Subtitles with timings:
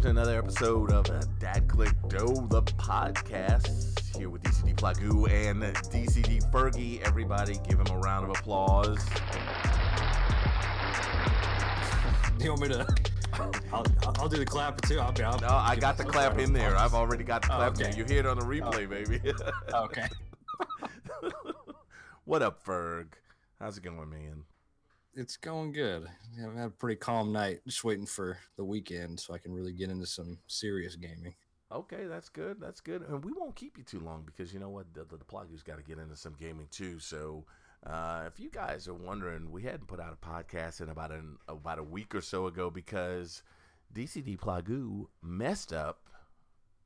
[0.00, 4.16] welcome to another episode of Dad Click Dough, the podcast.
[4.16, 7.02] Here with DCD Plagoo and DCD Fergi.
[7.02, 9.04] Everybody give him a round of applause.
[12.38, 12.86] Do you want me to?
[13.70, 13.84] I'll,
[14.18, 15.00] I'll do the clap too.
[15.00, 15.22] I'll be.
[15.22, 16.78] I'll No, I got the clap in there.
[16.78, 17.90] I've already got the Oh, clap in okay.
[17.90, 17.98] there.
[17.98, 18.48] You hear it on the oh.
[18.48, 19.20] replay, baby.
[19.74, 20.06] Oh, okay.
[22.24, 23.08] what up, Ferg?
[23.58, 24.44] How's it going, man?
[25.14, 26.06] It's going good.
[26.42, 27.60] I've had a pretty calm night.
[27.66, 31.34] Just waiting for the weekend so I can really get into some serious gaming.
[31.72, 32.60] Okay, that's good.
[32.60, 33.02] That's good.
[33.02, 34.92] And we won't keep you too long because you know what?
[34.94, 37.00] The, the, the Plagoo's got to get into some gaming too.
[37.00, 37.44] So
[37.86, 41.38] uh, if you guys are wondering, we hadn't put out a podcast in about an
[41.48, 43.42] about a week or so ago because
[43.92, 46.08] DCD Plagoo messed up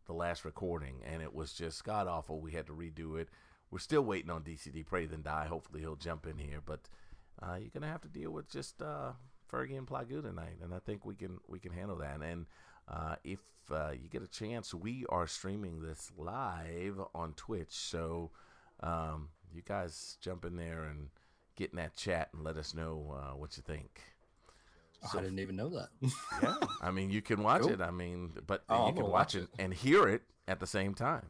[0.06, 2.41] the last recording and it was just god awful.
[2.41, 3.28] We had to redo it.
[3.70, 5.47] We're still waiting on DCD Pray Then Die.
[5.47, 6.88] Hopefully he'll jump in here, but
[7.42, 9.12] uh, you're gonna have to deal with just uh,
[9.50, 12.20] Fergi and Plagoo tonight, and I think we can we can handle that.
[12.22, 12.46] And
[12.88, 18.30] uh, if uh, you get a chance, we are streaming this live on Twitch, so
[18.80, 21.08] um, you guys jump in there and
[21.56, 24.00] get in that chat and let us know uh, what you think.
[25.12, 25.88] I didn't even know that.
[26.42, 27.72] Yeah, I mean you can watch Cool.
[27.72, 27.80] it.
[27.80, 30.94] I mean, but Oh, you can watch watch it and hear it at the same
[30.94, 31.28] time.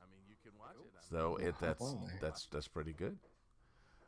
[0.00, 1.04] I mean, you can watch it.
[1.10, 3.18] So it that's that's that's pretty good.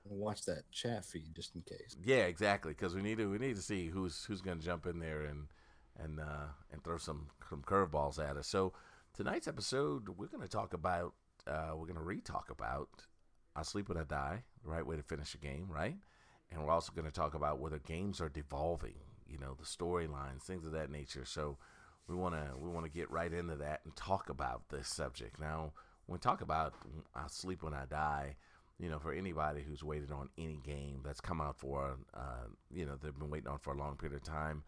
[0.07, 1.97] Watch that chat feed just in case.
[2.05, 2.73] Yeah, exactly.
[2.73, 5.23] Because we need to we need to see who's who's going to jump in there
[5.23, 5.47] and
[5.99, 8.47] and uh, and throw some some curveballs at us.
[8.47, 8.75] So
[9.15, 11.15] tonight's episode, we're going to talk about
[11.47, 12.89] uh, we're going to re-talk about
[13.57, 15.97] I sleep when I die, the right way to finish a game, right?
[16.51, 18.97] And we're also going to talk about whether games are devolving,
[19.27, 21.25] you know, the storylines, things of that nature.
[21.25, 21.57] So
[22.09, 25.41] we want to we want to get right into that and talk about this subject.
[25.41, 25.73] Now,
[26.07, 26.75] when we talk about
[27.15, 28.37] I sleep when I die,
[28.79, 32.85] you know, for anybody who's waited on any game that's come out for, uh, you
[32.85, 34.63] know, they've been waiting on for a long period of time.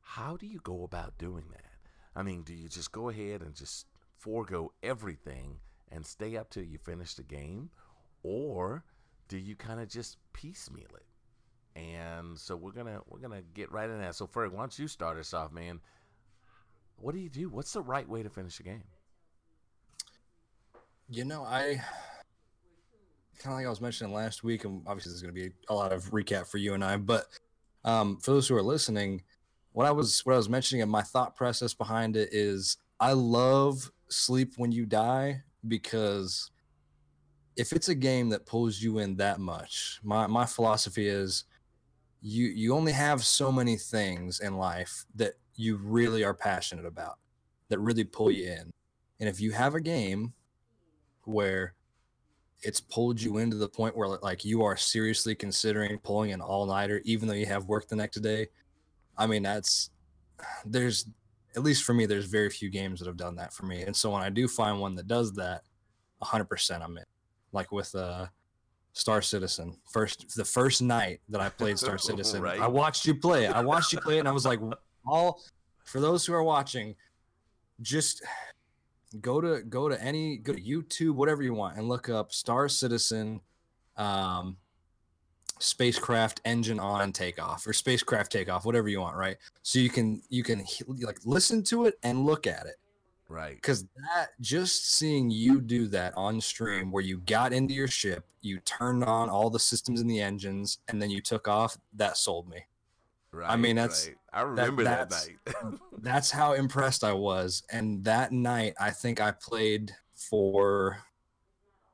[0.00, 1.72] How do you go about doing that?
[2.14, 3.86] I mean, do you just go ahead and just
[4.18, 5.58] forego everything
[5.90, 7.70] and stay up till you finish the game,
[8.22, 8.84] or
[9.28, 11.78] do you kind of just piecemeal it?
[11.78, 14.14] And so we're gonna we're gonna get right in that.
[14.14, 15.80] So Ferg, why don't you start us off, man?
[16.96, 17.48] What do you do?
[17.48, 18.82] What's the right way to finish a game?
[21.08, 21.82] You know, I
[23.42, 25.74] kind of like I was mentioning last week, and obviously there's going to be a
[25.74, 26.96] lot of recap for you and I.
[26.96, 27.26] But
[27.84, 29.22] um, for those who are listening,
[29.72, 33.12] what I was what I was mentioning and my thought process behind it is I
[33.12, 36.50] love Sleep When You Die because
[37.56, 41.44] if it's a game that pulls you in that much, my my philosophy is
[42.20, 47.18] you you only have so many things in life that you really are passionate about
[47.68, 48.70] that really pull you in.
[49.20, 50.32] And if you have a game
[51.24, 51.74] where
[52.62, 57.00] it's pulled you into the point where like you are seriously considering pulling an all-nighter
[57.04, 58.46] even though you have work the next day.
[59.18, 59.90] I mean that's
[60.64, 61.06] there's
[61.56, 63.82] at least for me there's very few games that have done that for me.
[63.82, 65.62] And so when i do find one that does that
[66.22, 67.04] 100% i'm in.
[67.52, 68.26] Like with uh
[68.94, 72.60] star citizen first the first night that i played star citizen Right.
[72.60, 73.52] i watched you play it.
[73.52, 74.60] I watched you play it and i was like
[75.06, 75.40] all
[75.84, 76.94] for those who are watching
[77.80, 78.22] just
[79.20, 82.68] go to go to any go to YouTube, whatever you want, and look up Star
[82.68, 83.40] Citizen
[83.96, 84.56] um
[85.58, 89.36] spacecraft engine on takeoff or spacecraft takeoff, whatever you want, right?
[89.62, 90.64] So you can you can
[91.00, 92.76] like listen to it and look at it.
[93.28, 93.54] Right.
[93.54, 98.26] Because that just seeing you do that on stream where you got into your ship,
[98.42, 102.18] you turned on all the systems in the engines, and then you took off, that
[102.18, 102.66] sold me.
[103.32, 103.58] Right.
[103.58, 104.16] mean, that's- right.
[104.32, 105.80] I remember that, that's- night.
[105.98, 107.62] that's how impressed I was.
[107.70, 110.98] And that night, I think I played for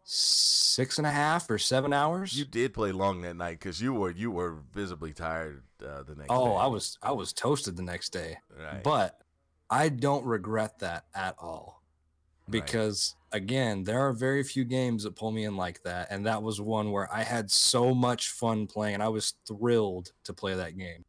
[0.04, 2.36] six and a half or seven hours.
[2.38, 6.14] you did play long that night because you were you were visibly tired uh, the
[6.14, 6.30] next.
[6.30, 6.56] oh, day.
[6.56, 8.38] I was I was toasted the next day.
[8.58, 8.82] Right.
[8.82, 9.20] But
[9.68, 11.78] I don't regret that at all
[12.50, 16.42] because again, there are very few games that pull me in like that, and that
[16.42, 20.54] was one where I had so much fun playing, and I was thrilled to play
[20.54, 21.04] that game.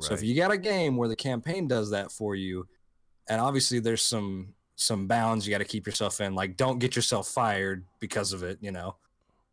[0.00, 2.66] So if you got a game where the campaign does that for you,
[3.28, 6.96] and obviously there's some some bounds you got to keep yourself in, like don't get
[6.96, 8.96] yourself fired because of it, you know,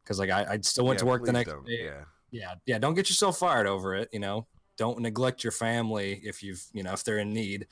[0.03, 1.65] because like I, I still went Yeah, to work the next don't.
[1.65, 1.83] day.
[1.83, 2.03] Yeah.
[2.31, 2.79] yeah, yeah.
[2.79, 4.47] Don't get yourself fired over it, you know.
[4.77, 7.67] Don't neglect your family if you've you know if they're in need.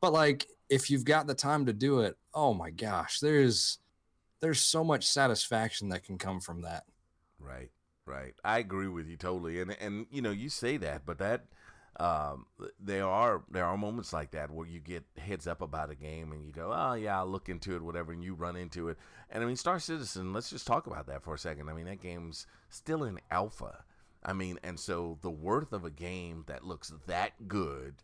[0.00, 3.78] But like if you've got the time to do it, oh my gosh, there's
[4.40, 6.84] there's so much satisfaction that can come from that.
[7.38, 7.70] Right,
[8.06, 8.34] right.
[8.44, 9.60] I agree with you totally.
[9.60, 11.46] And and you know, you say that, but that
[12.00, 12.46] um
[12.80, 16.32] there are there are moments like that where you get heads up about a game
[16.32, 18.98] and you go, "Oh, yeah, I'll look into it whatever," and you run into it.
[19.30, 21.68] And I mean, Star Citizen, let's just talk about that for a second.
[21.68, 23.84] I mean, that game's still in alpha.
[24.24, 27.96] I mean, and so the worth of a game that looks that good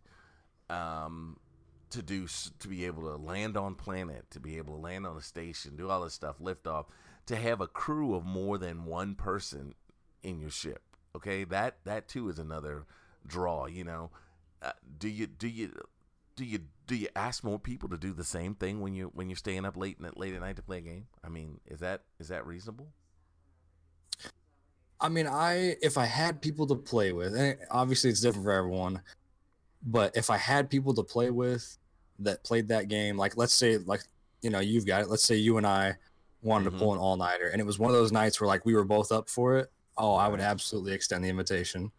[0.68, 1.38] um,
[1.90, 2.26] to do
[2.58, 5.76] to be able to land on planet, to be able to land on a station,
[5.76, 6.86] do all this stuff, lift off,
[7.26, 9.74] to have a crew of more than one person
[10.22, 10.82] in your ship.
[11.16, 12.84] Okay, that that too is another
[13.26, 13.66] draw.
[13.66, 14.10] You know,
[14.62, 15.72] uh, do you do you
[16.36, 19.28] do you do you ask more people to do the same thing when you when
[19.28, 21.06] you're staying up late late at night to play a game?
[21.24, 22.88] I mean, is that is that reasonable?
[25.00, 28.52] I mean, I if I had people to play with, and obviously it's different for
[28.52, 29.02] everyone,
[29.82, 31.78] but if I had people to play with
[32.20, 34.02] that played that game, like let's say like
[34.42, 35.08] you know you've got it.
[35.08, 35.94] Let's say you and I
[36.42, 36.78] wanted mm-hmm.
[36.78, 38.74] to pull an all nighter, and it was one of those nights where like we
[38.74, 39.70] were both up for it.
[39.96, 41.90] Oh, I would absolutely extend the invitation.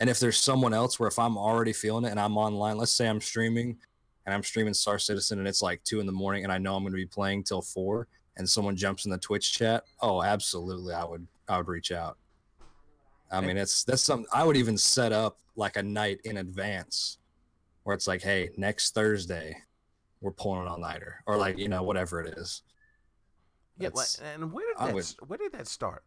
[0.00, 2.92] And if there's someone else where if I'm already feeling it and I'm online, let's
[2.92, 3.78] say I'm streaming
[4.26, 6.76] and I'm streaming Star Citizen and it's like two in the morning and I know
[6.76, 8.06] I'm going to be playing till four,
[8.36, 12.16] and someone jumps in the Twitch chat, oh, absolutely, I would I would reach out.
[13.30, 17.18] I mean, it's that's something I would even set up like a night in advance
[17.82, 19.56] where it's like, hey, next Thursday,
[20.20, 22.62] we're pulling an all nighter, or like you know whatever it is.
[23.78, 23.90] Yeah,
[24.34, 26.04] and where did that would, where did that start?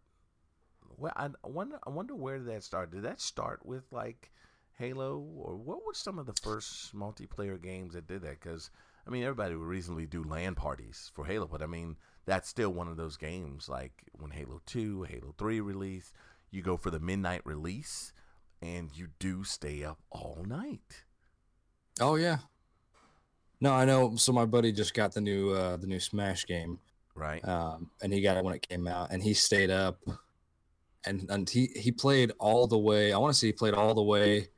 [1.02, 2.92] Well, I wonder I wonder where did that start?
[2.92, 4.32] Did that start with like
[4.78, 8.40] Halo, or what were some of the first multiplayer games that did that?
[8.40, 8.70] Because
[9.08, 11.96] I mean, everybody would reasonably do LAN parties for Halo, but I mean,
[12.26, 16.14] that's still one of those games like when Halo Two, Halo Three released
[16.52, 18.14] you go for the midnight release
[18.62, 21.06] and you do stay up all night.
[22.00, 22.40] Oh yeah.
[23.60, 24.16] No, I know.
[24.18, 26.80] So my buddy just got the new uh the new Smash game.
[27.16, 27.44] Right.
[27.48, 29.98] Um and he got it when it came out and he stayed up
[31.06, 33.14] and and he he played all the way.
[33.14, 34.50] I want to say he played all the way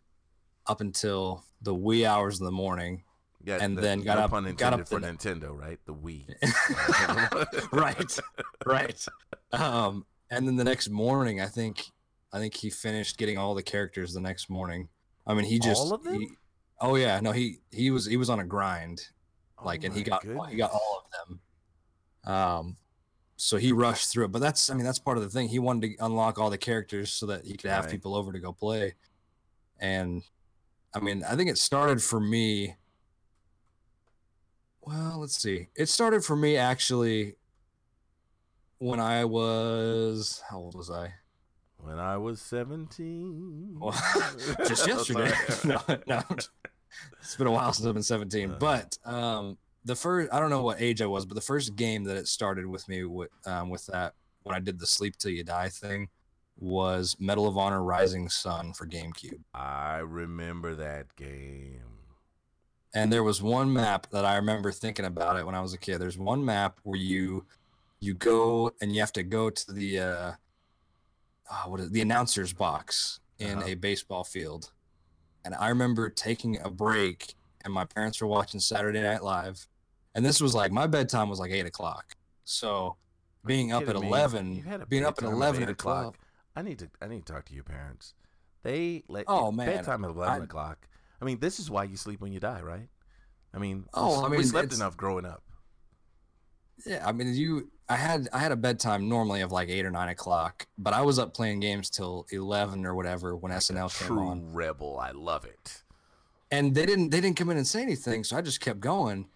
[0.68, 3.04] up until the wee hours in the morning.
[3.46, 5.78] Yeah, and the, then got up, got up for the, Nintendo, right?
[5.86, 6.30] The Wii.
[7.74, 8.20] right,
[8.66, 9.08] right.
[9.52, 11.92] Um, and then the next morning, I think,
[12.32, 14.88] I think he finished getting all the characters the next morning.
[15.28, 16.22] I mean, he just all of them.
[16.22, 16.30] He,
[16.80, 19.02] oh yeah, no, he he was he was on a grind,
[19.60, 20.50] oh like, and he got goodness.
[20.50, 21.30] he got all of
[22.26, 22.34] them.
[22.34, 22.78] Um,
[23.44, 24.32] so he rushed through it.
[24.32, 25.50] But that's I mean that's part of the thing.
[25.50, 27.92] He wanted to unlock all the characters so that he could have right.
[27.92, 28.96] people over to go play.
[29.82, 30.24] And
[30.96, 32.76] I mean, I think it started for me.
[34.82, 35.68] Well, let's see.
[35.76, 37.36] It started for me actually
[38.78, 41.14] when I was how old was I?
[41.80, 43.76] When I was seventeen.
[43.78, 43.92] Well,
[44.70, 45.34] just yesterday.
[45.66, 46.24] no, no,
[47.20, 48.52] it's been a while since I've been seventeen.
[48.52, 51.76] Uh, but um, the first I don't know what age I was, but the first
[51.76, 54.14] game that it started with me with um, with that
[54.44, 56.10] when I did the sleep till you die thing
[56.58, 59.40] was Medal of Honor Rising Sun for GameCube.
[59.54, 61.82] I remember that game.
[62.94, 65.80] And there was one map that I remember thinking about it when I was a
[65.80, 65.98] kid.
[65.98, 67.46] There's one map where you
[68.00, 70.32] you go and you have to go to the uh,
[71.52, 73.68] oh, what is it, the announcer's box in uh-huh.
[73.70, 74.72] a baseball field.
[75.46, 77.34] And I remember taking a break,
[77.66, 79.68] and my parents were watching Saturday Night Live,
[80.16, 82.16] and this was like my bedtime was like eight o'clock.
[82.44, 82.98] So
[83.46, 86.18] being up at eleven, being up at eleven o'clock.
[86.56, 88.14] I need to I need to talk to your parents.
[88.64, 90.88] They let oh man bedtime at eleven I, o'clock.
[91.22, 92.90] I mean, this is why you sleep when you die, right?
[93.54, 95.44] I mean, oh, I mean, we slept enough growing up.
[96.86, 97.70] Yeah, I mean, you.
[97.90, 101.02] I had I had a bedtime normally of like eight or nine o'clock, but I
[101.02, 104.54] was up playing games till eleven or whatever when like SNL came true on.
[104.54, 105.84] Rebel, I love it.
[106.50, 109.28] And they didn't they didn't come in and say anything, so I just kept going.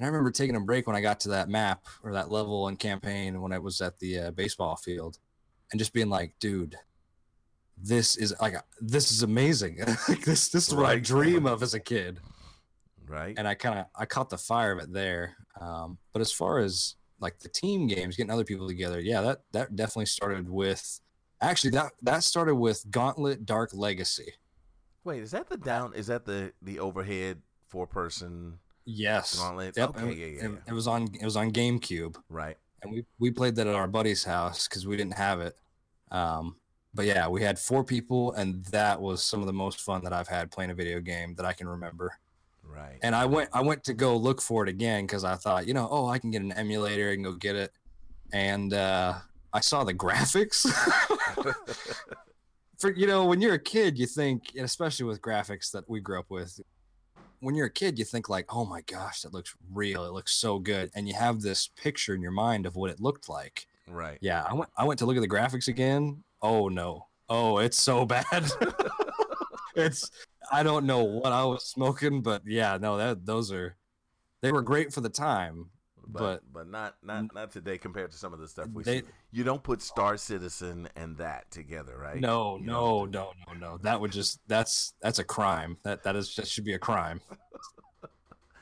[0.00, 2.68] And I remember taking a break when I got to that map or that level
[2.68, 5.18] in campaign when I was at the uh, baseball field,
[5.70, 6.74] and just being like, dude,
[7.76, 9.76] this is like this is amazing.
[10.24, 12.20] this this is what I dream of as a kid
[13.10, 13.34] right?
[13.36, 15.36] And I kind of I caught the fire of it there.
[15.60, 19.40] Um, but as far as like the team games, getting other people together, yeah, that
[19.52, 21.00] that definitely started with.
[21.42, 24.32] Actually, that that started with Gauntlet Dark Legacy.
[25.04, 25.92] Wait, is that the down?
[25.94, 28.58] Is that the the overhead four person?
[28.90, 29.38] Yes.
[29.38, 29.76] Gauntlet.
[29.76, 29.90] Yep.
[29.90, 30.56] Okay, yeah, yeah, yeah.
[30.66, 32.16] It was on it was on GameCube.
[32.28, 32.56] Right.
[32.82, 35.56] And we we played that at our buddy's house because we didn't have it.
[36.10, 36.56] Um,
[36.92, 40.12] but yeah, we had four people, and that was some of the most fun that
[40.12, 42.18] I've had playing a video game that I can remember.
[42.64, 42.98] Right.
[43.02, 45.74] And I went I went to go look for it again because I thought, you
[45.74, 47.72] know, oh, I can get an emulator and go get it.
[48.32, 49.14] And uh,
[49.52, 50.66] I saw the graphics.
[52.78, 56.18] for you know, when you're a kid, you think, especially with graphics that we grew
[56.18, 56.60] up with,
[57.40, 60.04] when you're a kid, you think like, oh my gosh, that looks real.
[60.04, 63.00] It looks so good, and you have this picture in your mind of what it
[63.00, 63.66] looked like.
[63.88, 64.18] Right.
[64.20, 64.44] Yeah.
[64.48, 64.70] I went.
[64.76, 66.22] I went to look at the graphics again.
[66.42, 67.06] Oh no.
[67.28, 68.24] Oh, it's so bad.
[69.74, 70.10] it's
[70.52, 73.76] I don't know what I was smoking, but yeah, no, that those are
[74.42, 75.70] they were great for the time,
[76.12, 78.98] but but, but not not not today compared to some of the stuff we they,
[79.00, 79.04] see.
[79.30, 82.20] You don't put Star Citizen and that together, right?
[82.20, 83.78] No, you no, no, no, no.
[83.78, 85.76] That would just that's that's a crime.
[85.84, 87.20] That that is just should be a crime.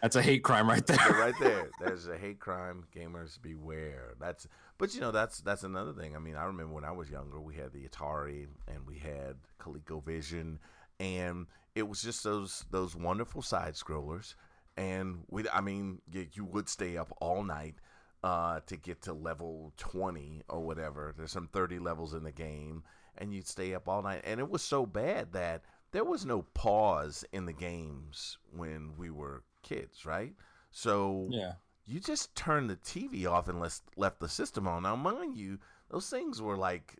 [0.02, 0.96] That's a hate crime right there.
[1.10, 1.70] right there.
[1.80, 2.84] There's a hate crime.
[2.94, 4.14] Gamers beware.
[4.20, 4.46] That's
[4.78, 6.14] but you know that's that's another thing.
[6.14, 9.36] I mean, I remember when I was younger, we had the Atari and we had
[9.60, 10.58] ColecoVision,
[11.00, 14.34] and it was just those those wonderful side scrollers.
[14.78, 17.74] And we, I mean, you, you would stay up all night
[18.22, 21.12] uh, to get to level 20 or whatever.
[21.16, 22.84] There's some 30 levels in the game,
[23.16, 24.22] and you'd stay up all night.
[24.24, 29.10] And it was so bad that there was no pause in the games when we
[29.10, 30.34] were kids, right?
[30.70, 31.54] So Yeah.
[31.86, 34.84] you just turned the TV off and left, left the system on.
[34.84, 35.58] Now, mind you,
[35.90, 36.94] those things were like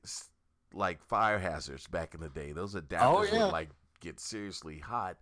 [0.73, 2.52] like fire hazards back in the day.
[2.52, 3.44] Those adapters Oh, yeah.
[3.44, 3.70] would like
[4.00, 5.16] get seriously hot.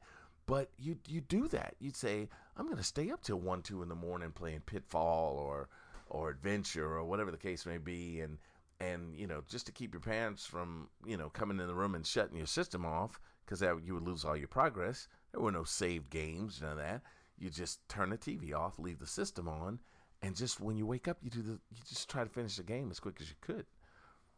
[0.47, 1.75] But you you do that.
[1.81, 5.69] You'd say, I'm gonna stay up till one, two in the morning playing Pitfall or
[6.09, 8.39] or Adventure or whatever the case may be, and
[8.81, 11.95] and you know just to keep your parents from you know coming in the room
[11.95, 15.09] and shutting your system off because that you would lose all your progress.
[15.33, 17.03] There were no saved games, none of that.
[17.39, 19.81] You just turn the TV off, leave the system on,
[20.23, 22.63] and just when you wake up, you do the you just try to finish the
[22.63, 23.67] game as quick as you could.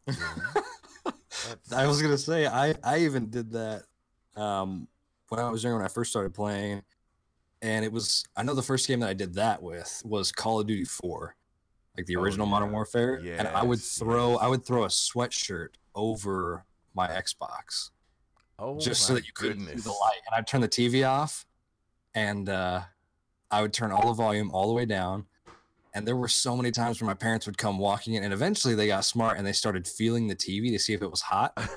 [0.07, 1.13] You know?
[1.75, 3.83] I was gonna say I I even did that
[4.35, 4.87] um
[5.29, 6.83] when I was younger when I first started playing,
[7.61, 10.59] and it was I know the first game that I did that with was Call
[10.59, 11.35] of Duty Four,
[11.97, 12.73] like the Oh, original Modern yeah.
[12.73, 14.39] Warfare, and I would throw yes.
[14.41, 17.91] I would throw a sweatshirt over my Xbox
[18.57, 21.45] oh just so that you couldn't see the light, and I'd turn the TV off,
[22.13, 22.81] and uh,
[23.51, 25.25] I would turn all the volume all the way down.
[25.93, 28.75] And there were so many times where my parents would come walking in, and eventually
[28.75, 31.57] they got smart and they started feeling the TV to see if it was hot.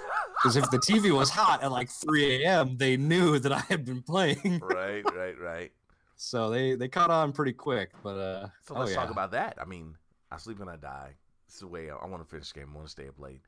[0.43, 3.85] Because if the TV was hot at like 3 a.m., they knew that I had
[3.85, 4.59] been playing.
[4.61, 5.71] right, right, right.
[6.17, 7.93] So they they caught on pretty quick.
[8.03, 9.13] But uh, So oh, let's talk yeah.
[9.13, 9.59] about that.
[9.61, 9.95] I mean,
[10.33, 11.15] I sleep when I die.
[11.47, 12.71] It's the way I, I want to finish the game.
[12.73, 13.43] I want to stay up late.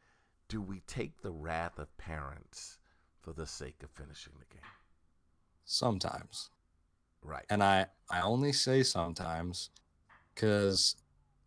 [0.46, 2.78] Do we take the wrath of parents
[3.22, 4.62] for the sake of finishing the game?
[5.64, 6.50] sometimes,
[7.22, 7.46] Right.
[7.50, 9.70] and I I only say sometimes
[10.34, 10.96] because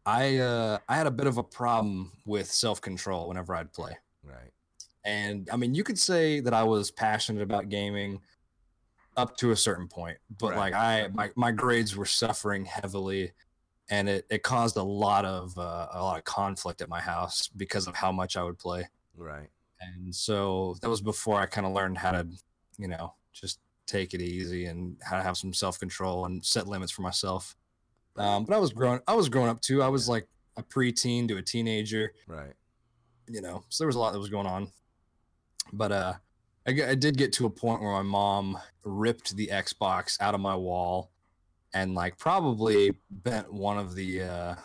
[0.05, 3.97] I uh, I had a bit of a problem with self control whenever I'd play.
[4.23, 4.51] Right.
[5.05, 8.19] And I mean, you could say that I was passionate about gaming
[9.15, 10.57] up to a certain point, but Right.
[10.57, 13.31] like I, my, my grades were suffering heavily,
[13.89, 17.47] and it, it caused a lot of uh, a lot of conflict at my house
[17.47, 18.87] because of how much I would play.
[19.15, 19.49] Right.
[19.81, 22.27] And so that was before I kind of learned how to,
[22.77, 26.67] you know, just take it easy and how to have some self control and set
[26.67, 27.55] limits for myself.
[28.17, 29.81] Um, but I was growing, I was growing up too.
[29.83, 32.53] I was like a preteen to a teenager Right.
[33.27, 34.69] you know, so there was a lot that was going on.
[35.73, 36.13] But uh,
[36.67, 40.39] I, I did get to a point where my mom ripped the Xbox out of
[40.41, 41.11] my wall
[41.73, 44.55] and like probably bent one of the uh,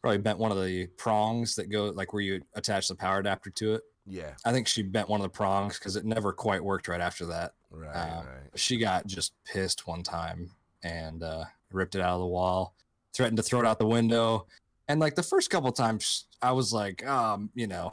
[0.00, 3.50] probably bent one of the prongs that go like where you attach the power adapter
[3.50, 3.82] to it.
[4.06, 4.34] Yeah.
[4.44, 7.26] I think she bent one of the prongs because it never quite worked right after
[7.26, 7.52] that.
[7.70, 7.88] Right.
[7.94, 8.50] Uh, right.
[8.56, 10.50] She got just pissed one time
[10.82, 11.44] and uh,
[11.74, 12.74] ripped it out of the wall,
[13.14, 14.46] threatened to throw it out the window.
[14.88, 17.92] And like the first couple times, I was like, um, you know,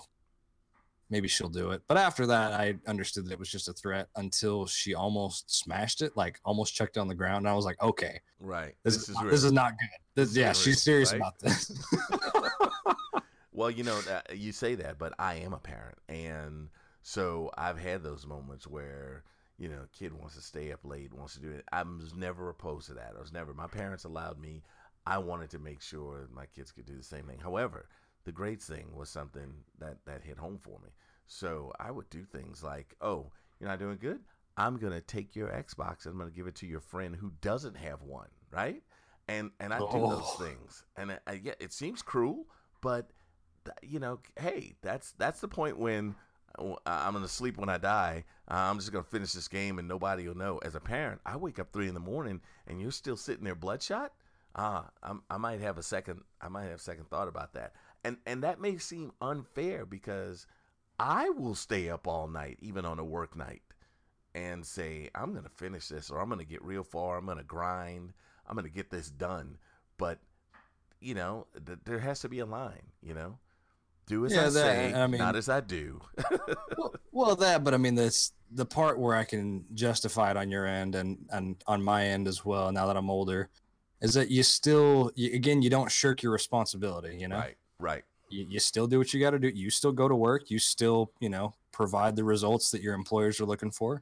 [1.10, 1.82] maybe she'll do it.
[1.88, 6.02] But after that, I understood that it was just a threat until she almost smashed
[6.02, 7.46] it, like almost chucked it on the ground.
[7.46, 8.76] And I was like, okay, Right.
[8.84, 9.90] this, This, is, not, this is not good.
[10.16, 11.18] This, yeah, she's serious right?
[11.18, 11.72] about this.
[13.52, 14.00] well, you know,
[14.34, 16.70] you say that, but I am a parent, and
[17.02, 19.24] so I've had those moments where
[19.60, 21.66] you know, kid wants to stay up late, wants to do it.
[21.72, 23.14] I was never opposed to that.
[23.18, 23.54] I was never.
[23.54, 24.64] My parents allowed me.
[25.06, 27.40] I wanted to make sure my kids could do the same thing.
[27.40, 27.88] However,
[28.24, 30.90] the grades thing was something that that hit home for me.
[31.28, 34.22] So I would do things like, "Oh, you're not doing good.
[34.58, 37.76] I'm gonna take your Xbox and I'm gonna give it to your friend who doesn't
[37.78, 38.82] have one, right?"
[39.28, 40.44] And and I do those Oh.
[40.44, 42.46] things, and I, I get it seems cruel,
[42.82, 43.12] but
[43.66, 46.14] th- you know, hey, that's that's the point when uh,
[46.58, 48.26] I'm gonna sleep when I die.
[48.48, 50.58] I'm just gonna finish this game and nobody will know.
[50.60, 53.56] As a parent, I wake up three in the morning and you're still sitting there
[53.56, 54.14] bloodshot.
[54.56, 56.22] Ah, I'm, I might have a second.
[56.42, 57.74] I might have second thought about that.
[58.04, 60.48] And and that may seem unfair because
[61.00, 63.62] I will stay up all night, even on a work night,
[64.34, 67.18] and say I'm gonna finish this or I'm gonna get real far.
[67.18, 68.14] I'm gonna grind.
[68.48, 69.58] I'm gonna get this done.
[69.98, 70.20] But
[71.00, 72.92] you know, th- there has to be a line.
[73.02, 73.38] You know,
[74.10, 76.02] do as Yeah, I that- say, I mean- not as I do.
[76.78, 80.50] well, well, that, but I mean, that's the part where I can justify it on
[80.50, 82.72] your end and and on my end as well.
[82.72, 83.50] Now that I'm older,
[84.02, 87.16] is that you still, you, again, you don't shirk your responsibility.
[87.18, 89.50] You know, Right, right, you, you still do what you got to do.
[89.50, 90.50] You still go to work.
[90.50, 94.02] You still, you know, provide the results that your employers are looking for.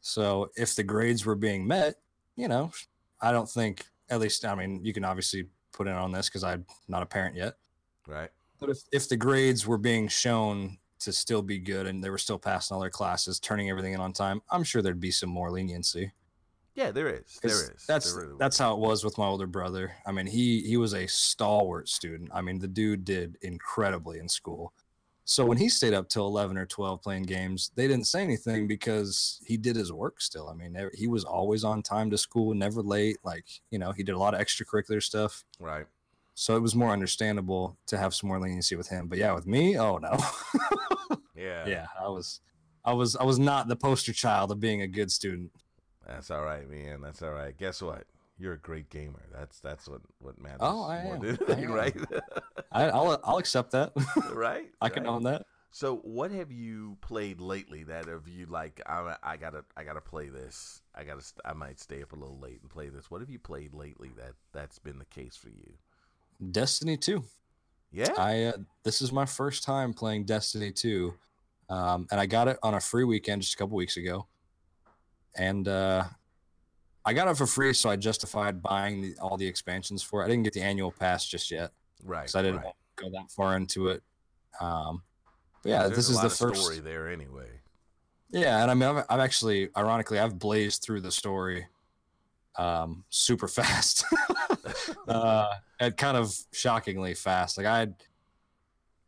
[0.00, 1.94] So if the grades were being met,
[2.36, 2.72] you know,
[3.20, 6.42] I don't think, at least, I mean, you can obviously put in on this because
[6.44, 7.54] I'm not a parent yet.
[8.06, 8.30] right.
[8.62, 12.16] But if, if the grades were being shown to still be good and they were
[12.16, 15.30] still passing all their classes, turning everything in on time, I'm sure there'd be some
[15.30, 16.12] more leniency.
[16.76, 17.40] Yeah, there is.
[17.42, 17.84] There is.
[17.88, 19.92] That's there really that's how it was with my older brother.
[20.06, 22.30] I mean, he he was a stalwart student.
[22.32, 24.72] I mean, the dude did incredibly in school.
[25.24, 28.66] So when he stayed up till 11 or 12 playing games, they didn't say anything
[28.66, 30.48] because he did his work still.
[30.48, 33.18] I mean, he was always on time to school, never late.
[33.22, 35.44] Like, you know, he did a lot of extracurricular stuff.
[35.60, 35.86] Right.
[36.34, 39.08] So it was more understandable to have some more leniency with him.
[39.08, 40.16] But yeah, with me, oh no.
[41.36, 41.66] yeah.
[41.66, 42.40] Yeah, I was
[42.84, 45.52] I was I was not the poster child of being a good student.
[46.06, 47.00] That's all right, man.
[47.00, 47.56] That's all right.
[47.56, 48.04] Guess what?
[48.38, 49.22] You're a great gamer.
[49.32, 50.58] That's that's what what matters.
[50.60, 51.22] Oh, I am.
[51.48, 51.70] I am.
[51.70, 51.96] right?
[52.72, 53.92] I, will I'll accept that.
[54.32, 54.66] right.
[54.80, 55.10] I can right.
[55.10, 55.46] own that.
[55.70, 58.82] So, what have you played lately that have you like?
[58.86, 60.82] I, I gotta I gotta play this.
[60.94, 63.10] I gotta I might stay up a little late and play this.
[63.10, 65.74] What have you played lately that that's been the case for you?
[66.50, 67.24] Destiny two.
[67.90, 68.12] Yeah.
[68.16, 68.52] I uh,
[68.84, 71.14] this is my first time playing Destiny two,
[71.68, 74.26] um, and I got it on a free weekend just a couple weeks ago
[75.36, 76.04] and uh,
[77.04, 80.26] I got it for free, so I justified buying the, all the expansions for it.
[80.26, 81.72] I didn't get the annual pass just yet,
[82.04, 82.22] right?
[82.22, 82.74] Because I didn't right.
[82.96, 84.02] go that far into it.
[84.60, 85.02] Um,
[85.62, 87.48] but yeah, this is the first story there anyway.
[88.30, 91.66] Yeah, and I mean, I've, I've, actually, ironically, I've blazed through the story
[92.56, 94.04] um, super fast,
[95.08, 97.58] uh, and kind of shockingly fast.
[97.58, 97.88] Like I,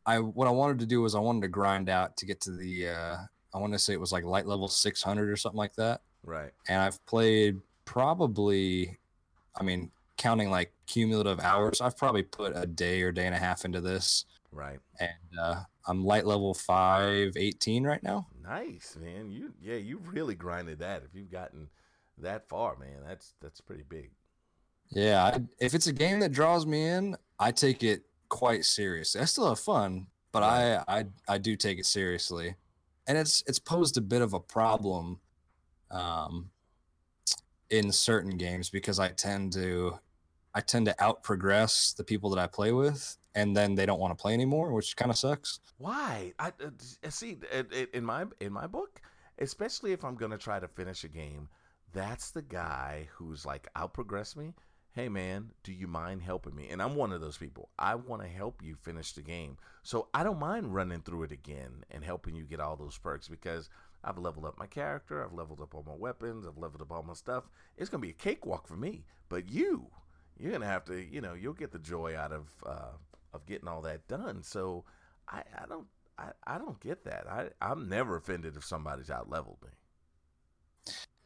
[0.07, 2.51] I what I wanted to do was I wanted to grind out to get to
[2.53, 2.89] the.
[2.89, 3.17] Uh,
[3.55, 6.03] I want to say it was like light level 600 or something like that.
[6.25, 6.51] Right.
[6.69, 8.99] And I've played probably,
[9.55, 13.39] I mean, counting like cumulative hours, I've probably put a day or day and a
[13.39, 14.25] half into this.
[14.51, 14.79] Right.
[14.99, 18.27] And uh, I'm light level 518 right now.
[18.43, 19.31] Nice, man.
[19.31, 21.03] You yeah, you really grinded that.
[21.03, 21.69] If you've gotten
[22.19, 24.11] that far, man, that's that's pretty big.
[24.95, 29.21] Yeah, I, if it's a game that draws me in, I take it quite seriously.
[29.21, 30.43] I still have fun, but.
[30.43, 32.55] I, I I do take it seriously,
[33.07, 35.21] and it's it's posed a bit of a problem
[35.91, 36.51] um,
[37.71, 39.99] in certain games because I tend to
[40.55, 44.01] I tend to out progress the people that I play with, and then they don't
[44.01, 45.61] want to play anymore, which kind of sucks.
[45.79, 46.33] Why?
[46.39, 47.39] I uh, see
[47.93, 49.01] in my in my book,
[49.39, 51.49] especially if I'm gonna try to finish a game,
[51.93, 54.55] that's the guy who's like out progress me.
[54.95, 56.69] Hey man, do you mind helping me?
[56.71, 57.69] And I'm one of those people.
[57.77, 61.33] I want to help you finish the game, so I don't mind running through it
[61.33, 63.69] again and helping you get all those perks because
[64.05, 65.25] I've leveled up my character.
[65.25, 66.47] I've leveled up all my weapons.
[66.47, 67.43] I've leveled up all my stuff.
[67.77, 69.05] It's gonna be a cakewalk for me.
[69.29, 69.89] But you,
[70.39, 72.93] you're gonna have to, you know, you'll get the joy out of uh,
[73.33, 74.45] of getting all that done.
[74.45, 74.85] So
[75.29, 77.27] I, I don't, I, I don't get that.
[77.29, 79.71] I, I'm never offended if somebody's out leveled me.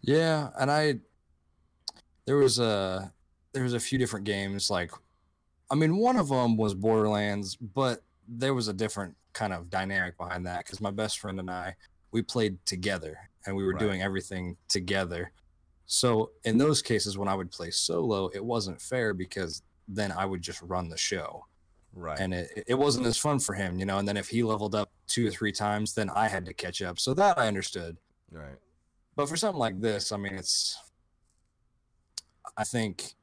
[0.00, 1.00] Yeah, and I,
[2.24, 3.12] there was a,
[3.58, 4.70] there was a few different games.
[4.70, 4.92] Like,
[5.68, 10.16] I mean, one of them was Borderlands, but there was a different kind of dynamic
[10.16, 11.74] behind that because my best friend and I
[12.12, 13.80] we played together and we were right.
[13.80, 15.32] doing everything together.
[15.86, 20.24] So in those cases, when I would play solo, it wasn't fair because then I
[20.24, 21.44] would just run the show.
[21.92, 22.20] Right.
[22.20, 23.98] And it, it wasn't as fun for him, you know.
[23.98, 26.80] And then if he leveled up two or three times, then I had to catch
[26.80, 27.00] up.
[27.00, 27.96] So that I understood.
[28.30, 28.54] Right.
[29.16, 30.78] But for something like this, I mean, it's,
[32.56, 33.14] I think,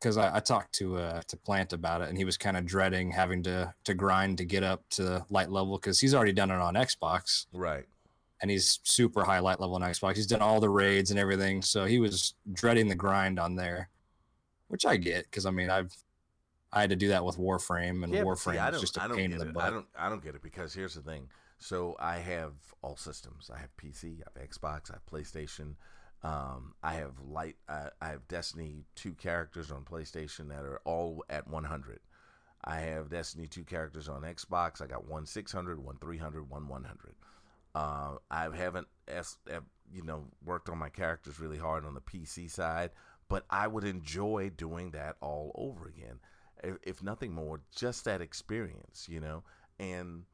[0.00, 2.64] because I, I, talked to uh, to Plant about it, and he was kind of
[2.64, 6.50] dreading having to to grind to get up to light level because he's already done
[6.50, 7.84] it on Xbox, right?
[8.42, 10.16] And he's super high light level on Xbox.
[10.16, 13.90] He's done all the raids and everything, so he was dreading the grind on there,
[14.68, 15.94] which I get because I mean I've
[16.72, 19.38] I had to do that with Warframe, and yeah, Warframe is just a pain in
[19.38, 19.54] the it.
[19.54, 19.64] butt.
[19.64, 21.28] I don't I don't get it because here's the thing.
[21.58, 23.50] So I have all systems.
[23.54, 25.74] I have PC, I have Xbox, I have PlayStation.
[26.22, 27.56] Um, I have light.
[27.68, 32.00] Uh, I have Destiny two characters on PlayStation that are all at 100.
[32.64, 34.82] I have Destiny two characters on Xbox.
[34.82, 37.14] I got one 600, one 300, one 100.
[37.74, 38.88] Uh, I haven't,
[39.92, 42.90] you know, worked on my characters really hard on the PC side,
[43.28, 46.18] but I would enjoy doing that all over again.
[46.62, 49.44] If, if nothing more, just that experience, you know,
[49.78, 50.24] and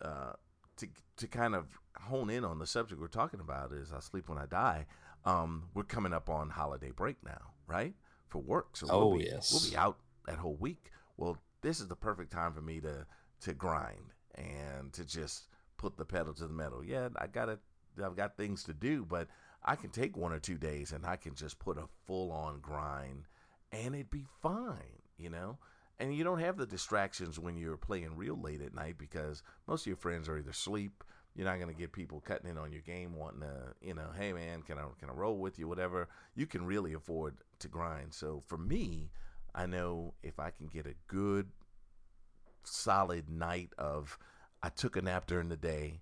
[0.00, 0.34] uh,
[0.76, 0.86] to
[1.16, 4.38] to kind of hone in on the subject we're talking about is I sleep when
[4.38, 4.86] I die
[5.26, 7.94] um, we're coming up on holiday break now, right?
[8.28, 8.76] For work.
[8.76, 10.90] So oh we'll be, yes, we'll be out that whole week.
[11.16, 13.06] Well, this is the perfect time for me to
[13.42, 16.82] to grind and to just put the pedal to the metal.
[16.84, 17.58] Yeah, I got it.
[18.02, 19.28] I've got things to do, but
[19.64, 22.60] I can take one or two days and I can just put a full on
[22.60, 23.24] grind
[23.72, 25.58] and it'd be fine, you know?
[25.98, 29.82] And you don't have the distractions when you're playing real late at night because most
[29.82, 31.02] of your friends are either asleep
[31.36, 34.08] you're not going to get people cutting in on your game wanting to, you know,
[34.18, 36.08] hey man, can I can I roll with you, whatever.
[36.34, 38.14] You can really afford to grind.
[38.14, 39.10] So for me,
[39.54, 41.48] I know if I can get a good,
[42.64, 44.18] solid night of,
[44.62, 46.00] I took a nap during the day.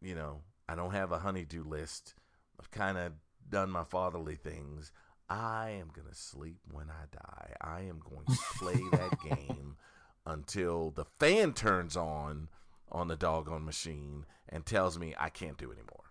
[0.00, 2.14] You know, I don't have a honeydew list.
[2.60, 3.12] I've kind of
[3.48, 4.92] done my fatherly things.
[5.28, 7.54] I am gonna sleep when I die.
[7.60, 9.76] I am going to play that game
[10.24, 12.48] until the fan turns on
[12.92, 16.04] on the doggone machine and tells me I can't do anymore.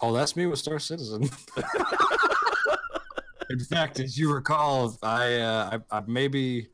[0.00, 1.28] Oh, that's me with Star Citizen.
[3.50, 6.68] In fact, as you recall, I uh, I, I maybe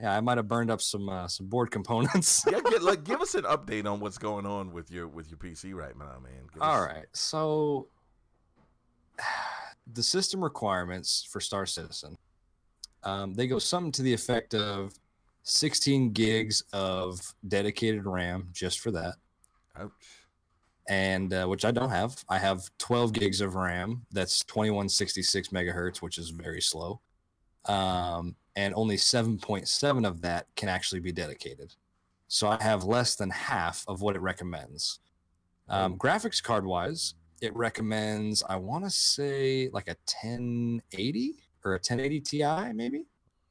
[0.00, 2.44] yeah I might have burned up some uh, some board components.
[2.50, 5.38] yeah, get, like give us an update on what's going on with your with your
[5.38, 6.48] PC right now, man.
[6.52, 7.88] Give All us- right, so
[9.92, 12.18] the system requirements for Star Citizen,
[13.04, 14.92] um, they go something to the effect of
[15.46, 19.14] 16 gigs of dedicated RAM just for that.
[19.78, 19.90] Ouch.
[20.88, 22.24] and uh, which I don't have.
[22.28, 24.06] I have 12 gigs of RAM.
[24.10, 27.00] That's 2166 megahertz, which is very slow.
[27.66, 31.74] Um, and only 7.7 of that can actually be dedicated.
[32.26, 34.98] So I have less than half of what it recommends.
[35.68, 41.76] Um, graphics card wise, it recommends, I want to say like a 1080 or a
[41.76, 43.04] 1080 Ti, maybe.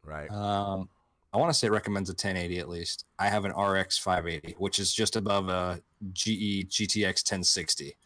[0.03, 0.29] Right.
[0.29, 0.89] Um,
[1.35, 3.03] I want to say it recommends a 1080 at least.
[3.19, 5.81] I have an RX 580, which is just above a
[6.13, 7.97] GE GTX 1060.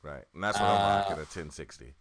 [0.00, 0.24] right.
[0.32, 1.92] And that's what I'm uh, rocking a 1060.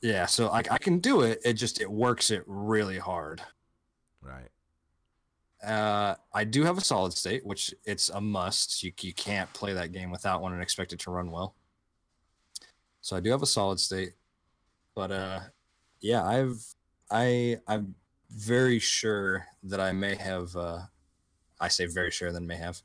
[0.00, 1.42] Yeah, so I, I can do it.
[1.44, 3.42] It just it works it really hard.
[4.22, 4.48] Right.
[5.62, 8.82] Uh, I do have a solid state, which it's a must.
[8.82, 11.54] You you can't play that game without one and expect it to run well.
[13.02, 14.14] So I do have a solid state,
[14.94, 15.40] but uh,
[16.00, 16.64] yeah, I've
[17.10, 17.94] I I'm
[18.30, 20.54] very sure that I may have.
[20.56, 20.80] Uh,
[21.60, 22.82] I say very sure that I may have.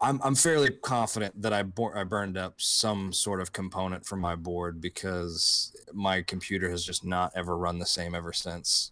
[0.00, 4.20] I'm I'm fairly confident that I bor- I burned up some sort of component from
[4.20, 8.90] my board because my computer has just not ever run the same ever since.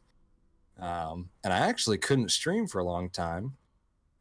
[0.79, 3.57] Um, and I actually couldn't stream for a long time,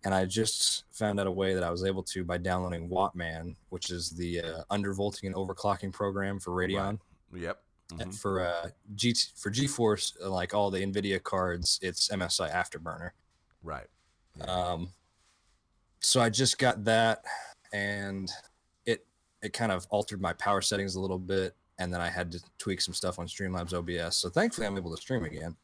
[0.03, 3.55] and I just found out a way that I was able to by downloading Wattman,
[3.69, 6.99] which is the uh, undervolting and overclocking program for Radeon.
[7.33, 7.61] Yep.
[7.91, 8.15] And Mhm.
[8.19, 13.11] For uh, G for GeForce, uh, like all the NVIDIA cards, it's MSI Afterburner.
[13.63, 13.87] Right.
[14.41, 14.93] Um,
[15.99, 17.25] so I just got that,
[17.73, 18.31] and
[18.85, 19.05] it
[19.41, 22.43] it kind of altered my power settings a little bit, and then I had to
[22.59, 24.15] tweak some stuff on Streamlabs OBS.
[24.17, 25.55] So thankfully, I'm able to stream again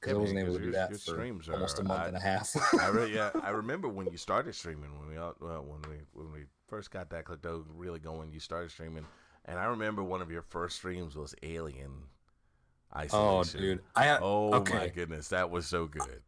[0.00, 2.00] because Yeah, I wasn't able to do your- that your for streams almost a month
[2.00, 2.50] I- and a half.
[2.80, 6.32] I yeah, I remember when you started streaming when we all, well, when we when
[6.32, 8.32] we first got that Clickdo really going.
[8.32, 9.06] You started streaming,
[9.44, 11.92] and I remember one of your first streams was Alien
[12.94, 13.58] Isolation.
[13.58, 16.22] oh, dude, I Oh my goodness, that was so good.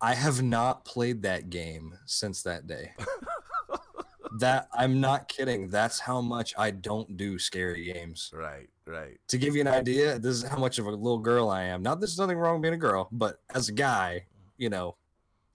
[0.00, 2.92] I have not played that game since that day.
[4.40, 5.68] that I'm not kidding.
[5.68, 8.32] That's how much I don't do scary games.
[8.34, 9.18] Right, right.
[9.28, 11.82] to give you an idea, this is how much of a little girl I am.
[11.82, 14.26] Not there's nothing wrong with being a girl, but as a guy,
[14.58, 14.96] you know,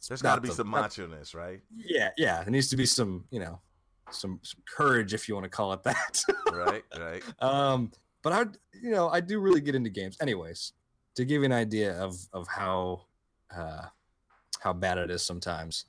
[0.07, 1.59] there's got to be the- some not- macho-ness, right?
[1.75, 3.59] yeah, yeah, there needs to be some, you know,
[4.11, 6.23] some, some courage if you want to call it that.
[6.53, 7.23] right, right.
[7.41, 7.91] um,
[8.23, 8.45] but I,
[8.81, 10.17] you know, I do really get into games.
[10.21, 10.73] Anyways,
[11.15, 13.01] to give you an idea of of how
[13.55, 13.85] uh,
[14.59, 15.85] how bad it is sometimes.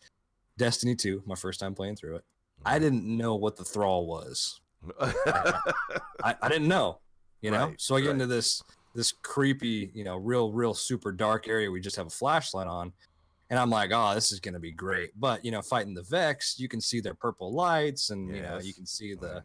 [0.57, 2.24] Destiny 2, my first time playing through it.
[2.64, 4.61] I didn't know what the thrall was.
[5.00, 6.98] I, I didn't know,
[7.40, 7.68] you know.
[7.68, 8.14] Right, so I get right.
[8.14, 8.62] into this
[8.94, 11.70] this creepy, you know, real real super dark area.
[11.70, 12.92] We just have a flashlight on,
[13.50, 15.11] and I'm like, oh, this is gonna be great.
[15.18, 18.58] But you know, fighting the Vex, you can see their purple lights, and you know,
[18.61, 19.44] you can see the,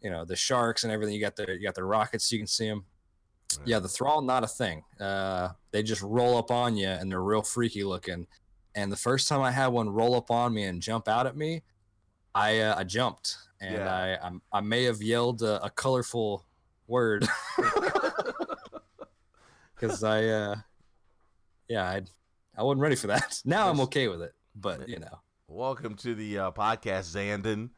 [0.00, 1.14] you know, the sharks and everything.
[1.14, 2.84] You got the you got the rockets, you can see them.
[3.64, 4.84] Yeah, the thrall not a thing.
[5.00, 8.26] Uh, they just roll up on you, and they're real freaky looking.
[8.74, 11.36] And the first time I had one roll up on me and jump out at
[11.36, 11.62] me,
[12.34, 14.18] I uh, I jumped, and Yeah.
[14.22, 16.44] I, I I may have yelled a, a colorful
[16.86, 17.26] word
[19.74, 20.56] because I uh
[21.68, 22.02] yeah I
[22.58, 23.40] I wasn't ready for that.
[23.44, 27.70] Now I'm okay with it, but you know Welcome to the uh, podcast, Zandon.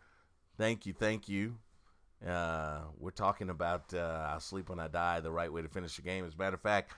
[0.56, 1.58] Thank you, thank you.
[2.26, 5.96] Uh, we're talking about uh, I'll sleep when I die, the right way to finish
[5.96, 6.24] the game.
[6.24, 6.94] As a matter of fact,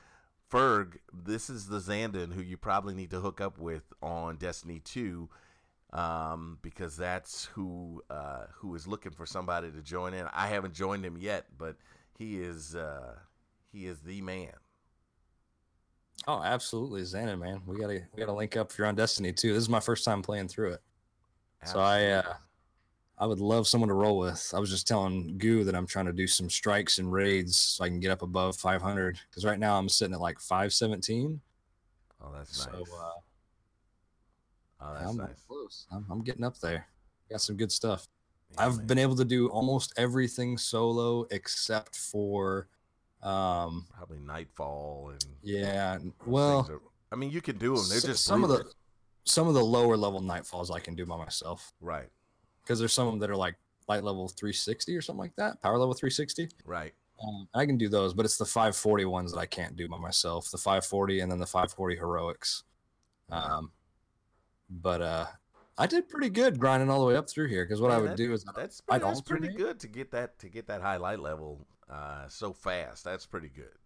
[0.51, 4.81] Ferg, this is the Zandon who you probably need to hook up with on Destiny
[4.83, 5.29] 2
[5.93, 10.27] um, because that's who uh, who is looking for somebody to join in.
[10.33, 11.77] I haven't joined him yet, but
[12.17, 13.17] he is uh,
[13.73, 14.53] he is the man.
[16.29, 19.53] Oh absolutely Xanon man we gotta we gotta link up if you're on Destiny 2.
[19.53, 20.81] This is my first time playing through it.
[21.65, 22.35] So I, uh,
[23.19, 24.53] I would love someone to roll with.
[24.53, 27.85] I was just telling Goo that I'm trying to do some strikes and raids so
[27.85, 31.41] I can get up above 500 because right now I'm sitting at like 517.
[32.21, 32.81] oh, that's So nice.
[32.81, 33.11] uh,
[34.81, 35.45] oh, that's I'm nice.
[35.47, 35.87] close.
[35.93, 36.87] I'm, I'm getting up there.
[37.31, 38.09] Got some good stuff.
[38.55, 38.87] Yeah, I've man.
[38.89, 42.67] been able to do almost everything solo except for,
[43.23, 45.99] um, probably Nightfall and yeah.
[46.27, 46.69] Well,
[47.11, 47.85] I mean, you can do them.
[47.89, 48.65] They're just some of the
[49.25, 52.09] some of the lower level nightfalls I can do by myself right,
[52.63, 53.55] because there's some of them that are like
[53.89, 56.49] light level 360 or something like that, power level 360.
[56.65, 56.93] right.
[57.25, 59.97] Um, I can do those, but it's the 540 ones that I can't do by
[59.97, 60.51] myself.
[60.51, 62.65] The 540 and then the 540 heroics.
[63.31, 63.71] Um,
[64.69, 65.27] but uh,
[65.79, 68.01] I did pretty good grinding all the way up through here because what Man, I
[68.01, 70.83] would that- do is That's I'd that's pretty good to get that to get that
[70.83, 73.05] high light level uh, so fast.
[73.05, 73.77] That's pretty good.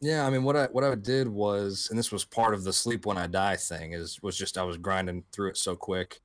[0.00, 2.72] Yeah, I mean, what I what I did was, and this was part of the
[2.72, 6.20] sleep when I die thing, is was just I was grinding through it so quick.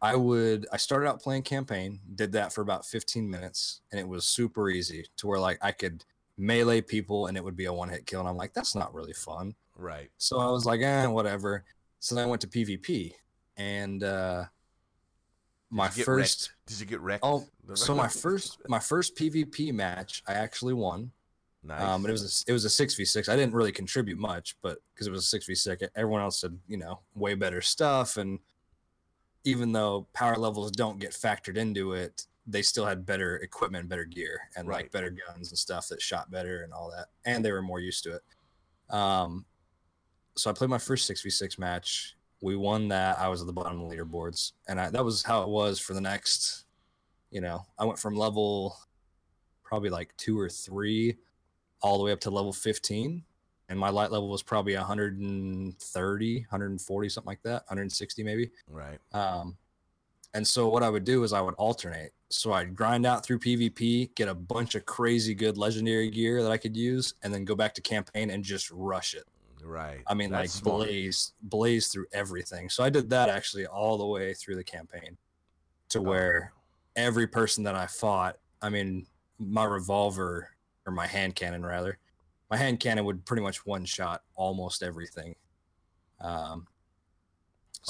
[0.00, 4.06] I would I started out playing campaign, did that for about 15 minutes, and it
[4.06, 6.04] was super easy to where like I could
[6.36, 8.94] melee people and it would be a one hit kill, and I'm like, that's not
[8.94, 9.54] really fun.
[9.76, 10.10] Right.
[10.18, 11.64] So I was like, eh, whatever.
[11.98, 13.14] So then I went to PvP,
[13.56, 14.44] and uh,
[15.70, 16.52] my first wrecked?
[16.66, 17.24] Did you get wrecked?
[17.24, 21.10] oh, so my first my first PvP match, I actually won.
[21.62, 21.82] nice.
[21.82, 23.28] Um, but it was a, it was a six v six.
[23.28, 26.42] I didn't really contribute much, but because it was a six v six, everyone else
[26.42, 28.38] had you know way better stuff, and
[29.44, 34.04] even though power levels don't get factored into it, they still had better equipment, better
[34.04, 34.84] gear, and Right.
[34.84, 37.80] like better guns and stuff that shot better and all that, and they were more
[37.80, 38.22] used to it.
[38.94, 39.44] Um,
[40.36, 42.14] so I played my first six v six match.
[42.40, 43.18] We won that.
[43.18, 45.78] I was at the bottom of the leaderboards, and I, that was how it was
[45.78, 46.64] for the next.
[47.30, 48.76] You know, I went from level
[49.68, 51.16] probably like two or three
[51.82, 53.22] all the way up to level 15
[53.68, 58.98] and my light level was probably 130 140 something like that 160 maybe right.
[59.12, 59.56] um,
[60.34, 63.38] and so what i would do is i would alternate so i'd grind out through
[63.38, 67.44] pvp get a bunch of crazy good legendary gear that i could use and then
[67.44, 69.24] go back to campaign and just rush it
[69.64, 70.00] Right.
[70.06, 70.76] i mean That's like smart.
[70.88, 75.16] blaze blaze through everything so i did that actually all the way through the campaign
[75.90, 76.02] to Oh.
[76.02, 76.52] where
[76.96, 79.06] every person that i fought i mean
[79.38, 80.48] my revolver
[80.86, 81.98] or my hand cannon rather
[82.50, 85.34] my hand cannon would pretty much one shot almost everything
[86.20, 86.66] um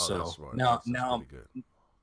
[0.01, 1.23] Oh, so now That's- now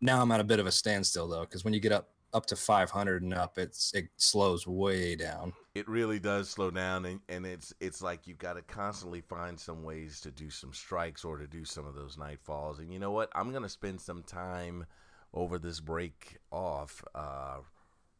[0.01, 2.45] now i'm at a bit of a standstill though because when you get up up
[2.47, 7.19] to 500 and up it's it slows way down it really does slow down and,
[7.27, 11.25] and it's it's like you've got to constantly find some ways to do some strikes
[11.25, 13.29] or to do some of those nightfalls and you know what?
[13.35, 14.85] I'm going to spend some time
[15.33, 17.57] over this break off uh,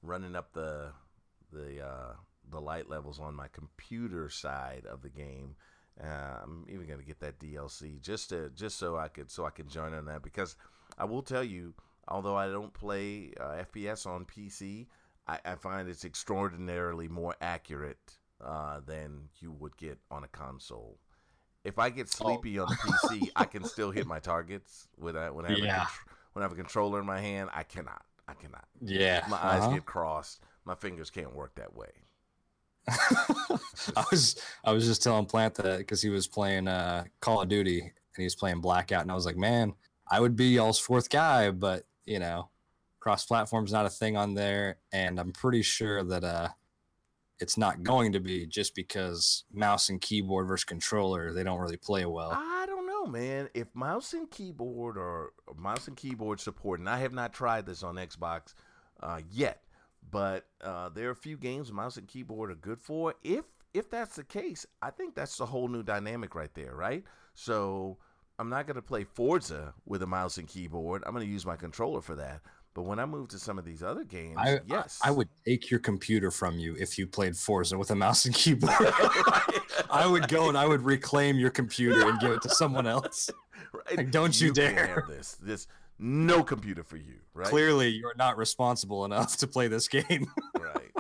[0.04, 0.92] running up the
[1.54, 2.14] the uh,
[2.52, 5.56] the light levels on my computer side of the game.
[6.04, 9.46] Uh, i'm even going to get that dlc just to just so i could so
[9.46, 10.58] i can join on that because
[10.98, 11.74] i will tell you
[12.10, 14.88] although i don't play uh, fps on pc
[15.28, 21.00] I, I find it's extraordinarily more accurate uh, than you would get on a console.
[21.64, 22.26] If I get Oh.
[22.26, 25.58] sleepy on the PC, I can still hit my targets when I when I have,
[25.60, 25.80] a, Yeah.
[25.86, 27.50] contr- when I have a controller in my hand.
[27.54, 28.04] I cannot.
[28.28, 28.66] I cannot.
[28.82, 29.74] yeah My eyes uh-huh.
[29.76, 30.42] get crossed.
[30.66, 31.92] My fingers can't work that way.
[32.88, 37.50] I was I was just telling Plant that because he was playing uh, Call of
[37.50, 39.74] Duty and he was playing Blackout, and I was like, man,
[40.10, 42.50] I would be y'all's fourth guy, but you know,
[43.06, 46.48] cross platform's not a thing on there, and I'm pretty sure that uh,
[47.40, 51.78] it's not going to be just because mouse and keyboard versus controller they don't really
[51.78, 52.32] play well.
[52.34, 53.50] I don't know, man.
[53.54, 57.84] If mouse and keyboard or mouse and keyboard support, and I have not tried this
[57.84, 58.56] on Xbox
[59.04, 59.62] uh, yet,
[60.10, 63.14] but uh, there are a few games mouse and keyboard are good for.
[63.24, 67.04] If if that's the case, I think that's a whole new dynamic right there, right?
[67.36, 68.00] So
[68.40, 71.04] I'm not going to play Forza with a mouse and keyboard.
[71.06, 72.42] I'm going to use my controller for that.
[72.76, 75.72] But when I move to some of these other games, I, yes, I would take
[75.72, 78.74] your computer from you if you played Forza with a mouse and keyboard.
[79.90, 83.30] I would go and I would reclaim your computer and give it to someone else.
[83.72, 83.98] Right?
[83.98, 85.06] Like, don't you can't dare.
[85.08, 85.38] this.
[85.42, 87.48] This no computer for you, right?
[87.48, 90.28] Clearly, you're not responsible enough to play this game.
[90.60, 90.92] right.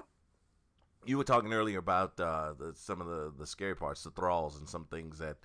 [1.05, 4.57] You were talking earlier about uh, the, some of the, the scary parts, the thralls,
[4.57, 5.35] and some things that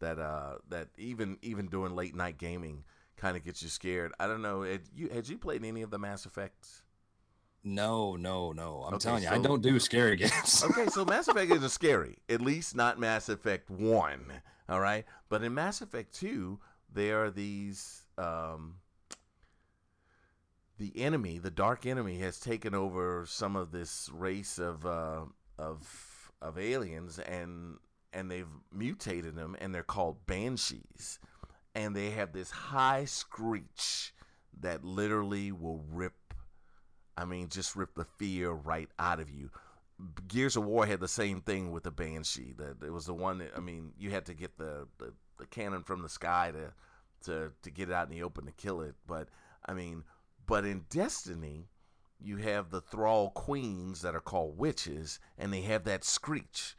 [0.00, 2.84] that uh, that even even doing late night gaming
[3.18, 4.12] kind of gets you scared.
[4.18, 4.62] I don't know.
[4.62, 6.82] Had you had you played any of the Mass Effects?
[7.64, 8.84] No, no, no.
[8.86, 10.64] I'm Okay, telling you, I don't do scary games.
[10.64, 12.18] Okay, so Mass Effect isn't scary.
[12.28, 14.32] At least not Mass Effect One.
[14.68, 16.60] All right, but in Mass Effect Two,
[16.92, 18.02] there are these.
[18.16, 18.76] Um,
[20.78, 25.22] the enemy, the dark enemy, has taken over some of this race of uh,
[25.58, 27.78] of of aliens, and
[28.12, 31.18] and they've mutated them, and they're called banshees,
[31.74, 34.12] and they have this high screech
[34.60, 36.34] that literally will rip.
[37.16, 39.50] I mean, just rip the fear right out of you.
[40.28, 42.54] Gears of War had the same thing with the Banshee.
[42.56, 45.46] That it was the one that I mean, you had to get the, the, the
[45.46, 46.72] cannon from the sky to
[47.24, 48.94] to to get it out in the open to kill it.
[49.06, 49.28] But
[49.66, 50.04] I mean,
[50.46, 51.68] but in Destiny,
[52.20, 56.76] you have the Thrall Queens that are called witches, and they have that screech.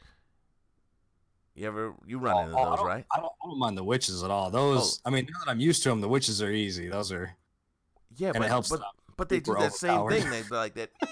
[1.54, 3.06] You ever you run oh, into Oh, I those, don't- right?
[3.14, 4.50] I don't, I don't mind the witches at all.
[4.50, 5.08] Those, Oh.
[5.08, 6.88] I mean, now that I'm used to them, the witches are easy.
[6.88, 7.36] Those are,
[8.16, 8.70] Yeah, and but it helps.
[8.70, 8.82] but,
[9.16, 10.28] but they do that same thing.
[10.30, 10.90] They like that.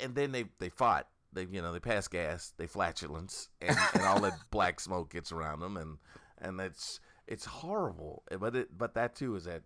[0.00, 1.06] and then they they fought.
[1.32, 5.32] They you know they pass gas, they flatulence, and, and all that black smoke gets
[5.32, 5.98] around them, and
[6.38, 8.24] and it's it's horrible.
[8.38, 9.62] But it but that too is that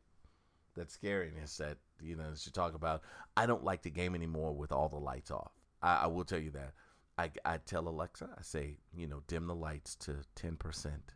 [0.74, 3.02] that scariness that you know as you talk about.
[3.36, 5.50] I don't like the game anymore with all the lights off.
[5.82, 6.72] I, I will tell you that.
[7.18, 11.12] I, I tell Alexa, I say, you know, dim the lights to 10%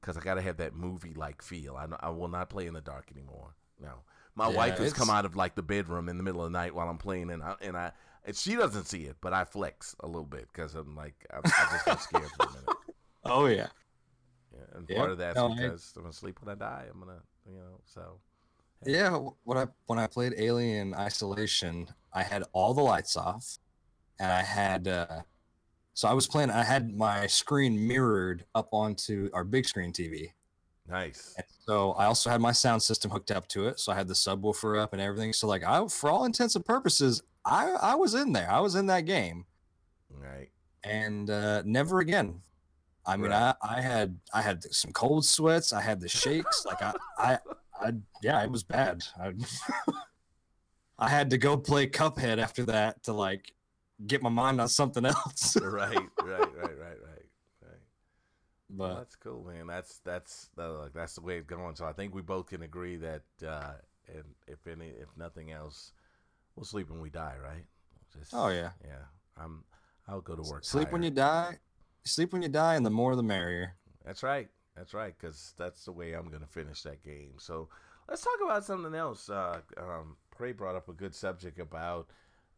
[0.00, 1.76] because I got to have that movie like feel.
[1.76, 3.54] I, I will not play in the dark anymore.
[3.80, 4.02] No.
[4.34, 6.58] My Yeah, wife has come out of like the bedroom in the middle of the
[6.58, 7.92] night while I'm playing, and I, and I
[8.24, 11.40] and she doesn't see it, but I flex a little bit because I'm like, I,
[11.62, 12.72] I just got scared for a minute.
[13.24, 13.68] Oh yeah.
[14.52, 16.86] Yeah, and part of that's No, because I'm gonna sleep when I die.
[16.90, 18.20] I'm gonna, you know, so
[18.84, 23.58] Yeah, wh- when I when I played Alien Isolation, I had all the lights off,
[24.18, 25.22] and I had uh,
[25.96, 26.50] so I was playing.
[26.50, 30.28] I had my screen mirrored up onto our big screen TV,
[30.86, 31.34] nice.
[31.38, 33.80] and so I also had my sound system hooked up to it.
[33.80, 35.32] So I had the subwoofer up and everything.
[35.32, 38.50] So like I, for all intents and purposes, I I was in there.
[38.50, 39.46] I was in that game,
[40.10, 40.50] Right.
[40.84, 42.42] and uh, never again.
[43.06, 43.54] I mean, Right.
[43.62, 45.72] I, I had I had some cold sweats.
[45.72, 46.66] I had the shakes.
[46.66, 47.38] Like I, I,
[47.80, 49.02] I yeah, it was bad.
[49.18, 49.32] I,
[50.98, 53.52] I had to go play Cuphead after that to like
[54.04, 55.56] get my mind on something else.
[55.62, 55.94] right.
[55.94, 56.06] Right.
[56.24, 56.50] Right.
[56.56, 56.78] Right.
[56.78, 56.98] Right.
[57.62, 57.80] Right.
[58.68, 59.66] Well, but that's cool, man.
[59.66, 61.76] That's that's that, like that's the way it's going.
[61.76, 63.72] So I think we both can agree that, uh,
[64.08, 65.92] and if any, if nothing else,
[66.56, 67.64] we'll sleep when we die, right?
[68.18, 68.70] Just, Oh, yeah.
[68.84, 69.04] yeah.
[69.36, 69.64] I'm.
[70.08, 70.64] I'll go to work.
[70.64, 71.58] sleep when you die.
[72.04, 73.74] Sleep when you die, and the more the merrier.
[74.04, 74.48] That's right.
[74.76, 75.14] That's right.
[75.18, 77.32] Because that's the way I'm gonna finish that game.
[77.38, 77.68] So
[78.08, 79.28] let's talk about something else.
[79.28, 82.08] Uh, um, Prey brought up a good subject about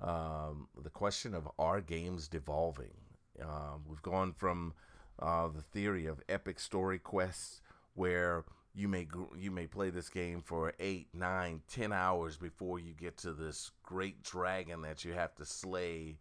[0.00, 2.94] um, the question of are games devolving.
[3.42, 4.74] Um, we've gone from
[5.18, 7.60] uh, the theory of epic story quests
[7.94, 12.94] where you may you may play this game for eight, nine, ten hours before you
[12.94, 16.16] get to this great dragon that you have to slay.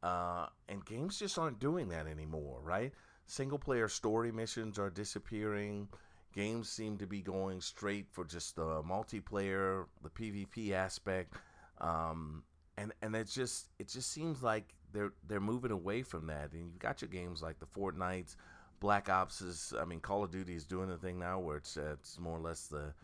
[0.00, 2.92] Uh, and games just aren't doing that anymore, right?
[3.26, 5.88] Single player story missions are disappearing.
[6.32, 11.34] Games seem to be going straight for just the multiplayer, the PvP aspect,
[11.80, 12.44] um,
[12.78, 16.52] and and it just it just seems like they're they're moving away from that.
[16.52, 18.36] And you've got your games like the Fortnites,
[18.80, 19.74] Black Ops is.
[19.78, 22.36] I mean, Call of Duty is doing the thing now where it's uh, it's more
[22.36, 22.94] or less the,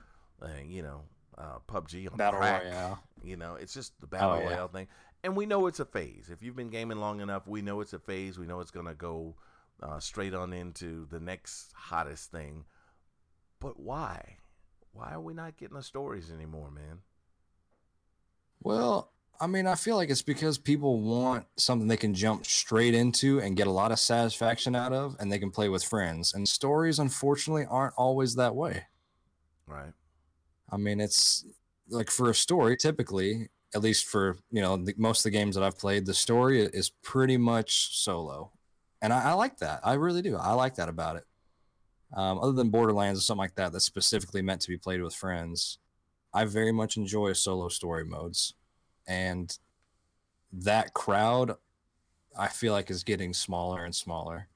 [0.42, 1.02] uh, you know,
[1.36, 2.64] uh, PUBG on Battle crack.
[2.64, 2.98] Royale.
[3.22, 4.48] You know, it's just the battle Oh, yeah.
[4.50, 4.86] royale thing,
[5.22, 6.28] and we know it's a phase.
[6.30, 8.38] If you've been gaming long enough, we know it's a phase.
[8.38, 9.34] We know it's gonna go
[9.82, 12.64] uh, straight on into the next hottest thing.
[13.60, 14.36] But why?
[14.92, 17.00] Why are we not getting the stories anymore, man?
[18.62, 19.10] Well,
[19.40, 23.40] I mean, I feel like it's because people want something they can jump straight into
[23.40, 26.32] and get a lot of satisfaction out of, and they can play with friends.
[26.32, 28.84] And stories, unfortunately, aren't always that way.
[29.66, 29.92] Right.
[30.70, 31.44] I mean, it's
[31.88, 35.56] like for a story, typically, at least for you know the, most of the games
[35.56, 38.52] that I've played, the story is pretty much solo,
[39.02, 39.80] and I, I like that.
[39.82, 40.36] I really do.
[40.36, 41.24] I like that about it.
[42.16, 45.14] Um, other than Borderlands or something like that, that's specifically meant to be played with
[45.14, 45.78] friends.
[46.32, 48.54] I very much enjoy solo story modes,
[49.06, 49.56] and
[50.52, 51.56] that crowd,
[52.38, 54.48] I feel like, is getting smaller and smaller.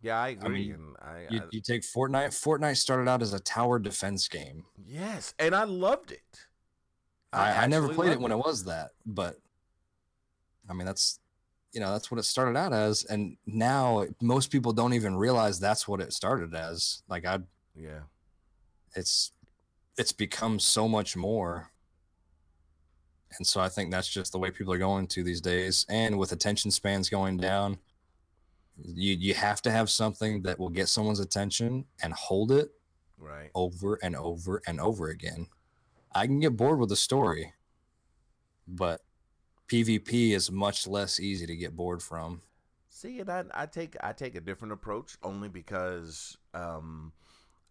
[0.00, 0.64] Yeah, I agree.
[0.64, 2.30] mean, and I, You, I you take Fortnite.
[2.30, 4.64] Fortnite started out as a tower defense game.
[4.84, 6.46] yes, and I loved it.
[7.32, 9.38] I, I never played it when it was that, but
[10.68, 11.18] I mean that's
[11.72, 15.58] you know that's what it started out as, and now most people don't even realize
[15.58, 17.02] that's what it started as.
[17.08, 17.38] Like I,
[17.74, 18.00] Yeah.
[18.94, 19.32] it's
[19.96, 21.71] it's become so much more,
[23.38, 25.86] and so I think that's just the way people are going to these days.
[25.88, 27.78] And with attention spans going down,
[28.82, 32.70] you you have to have something that will get someone's attention and hold it
[33.18, 33.50] Right.
[33.54, 35.46] over and over and over again.
[36.14, 37.52] I can get bored with a story,
[38.66, 39.00] but
[39.68, 42.42] PvP is much less easy to get bored from.
[42.88, 47.12] See, and I, I take I take a different approach only because um,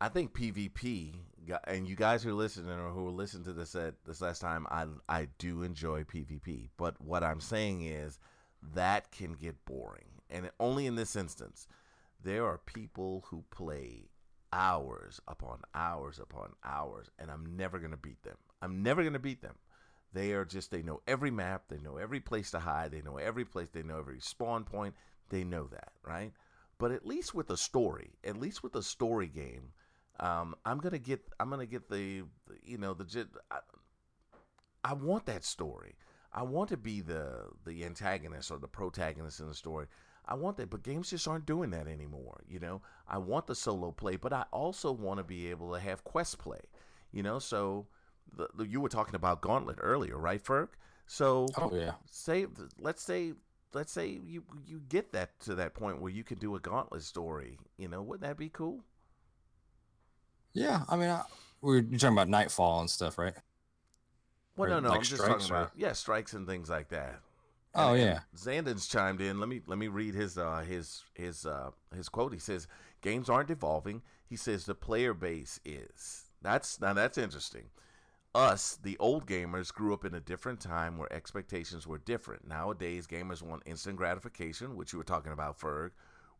[0.01, 1.13] I think PvP
[1.67, 4.65] and you guys who are listening or who listened to this at this last time,
[4.71, 8.19] I I do enjoy PvP, but what I'm saying is
[8.73, 11.67] that can get boring, and only in this instance,
[12.23, 14.09] there are people who play
[14.51, 18.37] hours upon hours upon hours, and I'm never gonna beat them.
[18.59, 19.57] I'm never gonna beat them.
[20.13, 23.17] They are just they know every map, they know every place to hide, they know
[23.17, 24.95] every place, they know every spawn point,
[25.29, 26.33] they know that, right?
[26.79, 29.73] But at least with a story, at least with a story game,
[30.21, 32.23] um, I'm gonna get I'm gonna get the,
[32.63, 33.05] you know the
[34.83, 35.95] I want that story.
[36.33, 39.87] I want to be the the antagonist or the protagonist in the story.
[40.25, 42.43] I want that, but games just aren't doing that anymore.
[42.47, 45.79] You know, I want the solo play, but I also want to be able to
[45.79, 46.61] have quest play.
[47.11, 47.87] You know, so
[48.35, 50.69] the, the, you were talking about Gauntlet earlier, right, Ferg?
[51.07, 51.95] So Oh yeah.
[52.09, 52.47] say
[52.79, 53.33] let's say
[53.73, 57.03] let's say you you get that to that point where you can do a gauntlet
[57.03, 57.59] story.
[57.77, 58.83] You know, wouldn't that be cool?
[60.53, 60.83] Yeah.
[60.89, 61.23] I mean, I,
[61.61, 63.33] we're you're talking about Nightfall and stuff, right?
[64.57, 66.89] Well, Or no, no, like I'm just talking or- about yeah, strikes and things like
[66.89, 67.19] that.
[67.73, 68.19] Oh And- yeah.
[68.31, 69.39] and Zandon's chimed in.
[69.39, 72.33] Let me let me read his uh his his uh his quote.
[72.33, 72.67] He says
[73.01, 74.01] games aren't evolving.
[74.27, 76.25] He says the player base is.
[76.41, 77.65] That's now that's interesting.
[78.33, 82.47] Us, the old gamers, grew up in a different time where expectations were different.
[82.47, 85.91] Nowadays, gamers want instant gratification, which you were talking about, Ferg,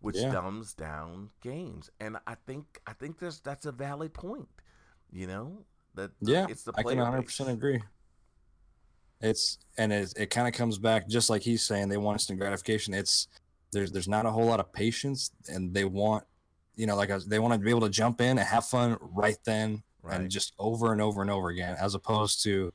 [0.02, 0.32] which Yeah.
[0.32, 1.90] dumbs down games.
[2.00, 4.50] And I think I think there's that's a valid point.
[5.12, 6.88] You know that Yeah, it's the point.
[6.88, 7.82] I can 100 percent agree.
[9.22, 12.40] It's and it, it kind of comes back just like he's saying they want instant
[12.40, 12.94] gratification.
[12.94, 13.28] It's
[13.72, 16.24] there's there's not a whole lot of patience, and they want
[16.76, 18.66] you know like I was- they want to be able to jump in and have
[18.66, 20.20] fun right then Right.
[20.20, 22.74] and just over and over and over again, as opposed to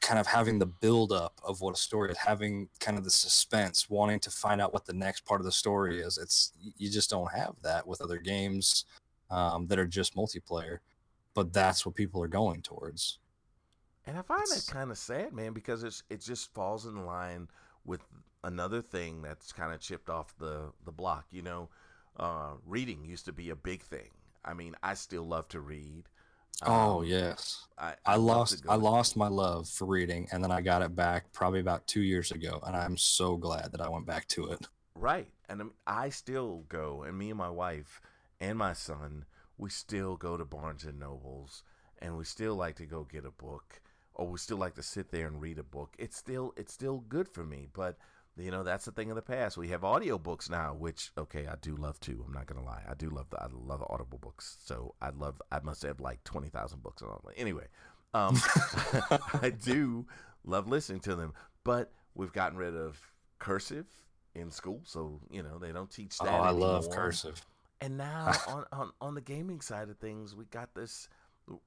[0.00, 3.90] kind of having the buildup of what a story is, having kind of the suspense,
[3.90, 6.18] wanting to find out what the next part of the story is.
[6.18, 8.84] It's you just don't have that with other games
[9.30, 10.78] um, that are just multiplayer,
[11.34, 13.18] but that's what people are going towards.
[14.06, 17.48] And I find that kind of sad, man, because it's it just falls in line
[17.84, 18.00] with
[18.44, 21.26] another thing that's kind of chipped off the the block.
[21.30, 21.68] You know,
[22.18, 24.10] uh, reading used to be a big thing.
[24.44, 26.04] I mean, I still love to read.
[26.60, 30.50] Oh Um, yes, I, I to lost I lost my love for reading, and then
[30.52, 33.88] I got it back probably about two years ago, and I'm so glad that I
[33.88, 34.66] went back to it.
[34.94, 38.00] Right, and I still go, and me and my wife
[38.40, 39.24] and my son,
[39.58, 41.62] we still go to Barnes and Nobles,
[41.98, 43.80] and we still like to go get a book,
[44.14, 45.94] or we still like to sit there and read a book.
[45.98, 47.98] It's still it's still good for me, but
[48.36, 49.56] you know that's the thing of the past.
[49.56, 52.24] We have audiobooks now, which okay, I do love too.
[52.26, 54.56] I'm not gonna lie, I do love the I love audible books.
[54.64, 57.20] So I love I must have like twenty thousand books on.
[57.36, 57.66] Anyway,
[58.14, 58.36] um,
[59.42, 60.06] I do
[60.44, 62.98] love listening to them, but we've gotten rid of
[63.38, 63.86] cursive
[64.34, 66.34] in school, so you know they don't teach Oh, that.
[66.34, 67.44] I love cursive.
[67.80, 71.08] And now on, on on the gaming side of things, we got this.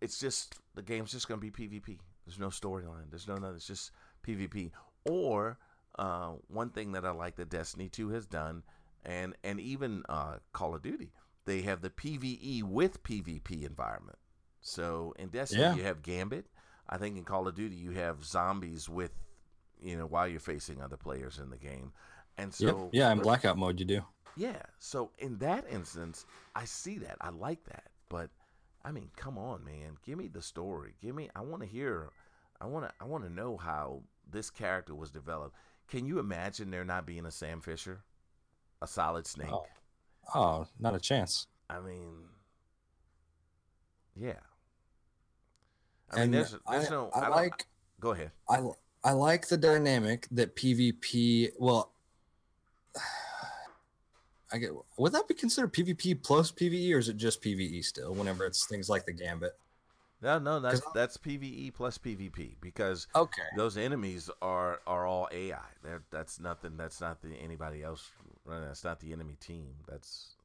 [0.01, 1.99] It's just the game's just gonna be PvP.
[2.25, 3.09] There's no storyline.
[3.11, 3.57] There's no nothing.
[3.57, 3.91] It's just
[4.25, 4.71] PvP.
[5.07, 5.59] Or
[5.97, 8.63] uh, one thing that I like that Destiny 2 has done,
[9.05, 11.11] and and even uh, Call of Duty,
[11.45, 14.17] they have the PVE with PvP environment.
[14.61, 15.75] So in Destiny, Yeah.
[15.75, 16.47] you have Gambit.
[16.89, 19.11] I think in Call of Duty, you have zombies with,
[19.81, 21.93] you know, while you're facing other players in the game.
[22.37, 22.89] And so yep.
[22.93, 24.01] Yeah, in blackout mode you do.
[24.35, 24.61] yeah.
[24.79, 26.25] So in that instance,
[26.55, 27.17] I see that.
[27.21, 27.85] I like that.
[28.09, 28.29] But
[28.83, 29.97] I mean, come on, man.
[30.05, 30.93] Give me the story.
[31.01, 32.09] Give me I want to hear
[32.61, 35.55] I want to I want to know how this character was developed.
[35.87, 38.03] Can you imagine there not being a Sam Fisher?
[38.81, 39.51] A solid snake?
[39.51, 39.65] Oh.
[40.33, 41.47] Oh, not a chance.
[41.69, 42.15] I mean,
[44.15, 44.33] yeah.
[46.11, 47.09] I mean, and there's, there's I, no.
[47.15, 47.65] I, don't- like
[47.99, 48.31] Go ahead.
[48.49, 48.61] I
[49.03, 51.51] I like the dynamic that PvP.
[51.59, 51.91] Well,
[54.51, 54.71] I get.
[54.97, 58.13] Would that be considered PvP plus PVE, or is it just PVE still?
[58.13, 59.53] Whenever it's things like the Gambit.
[60.21, 63.41] No, no, that's that's PVE plus PvP because Okay.
[63.55, 65.59] those enemies are are all AI.
[65.83, 66.77] They're, that's nothing.
[66.77, 68.09] That's not the anybody else.
[68.45, 68.67] running.
[68.67, 69.73] That's not the enemy team.
[69.87, 70.35] That's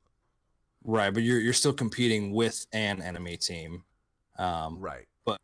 [0.82, 3.84] Right, but you're you're still competing with an enemy team.
[4.38, 5.06] Um, right.
[5.26, 5.38] But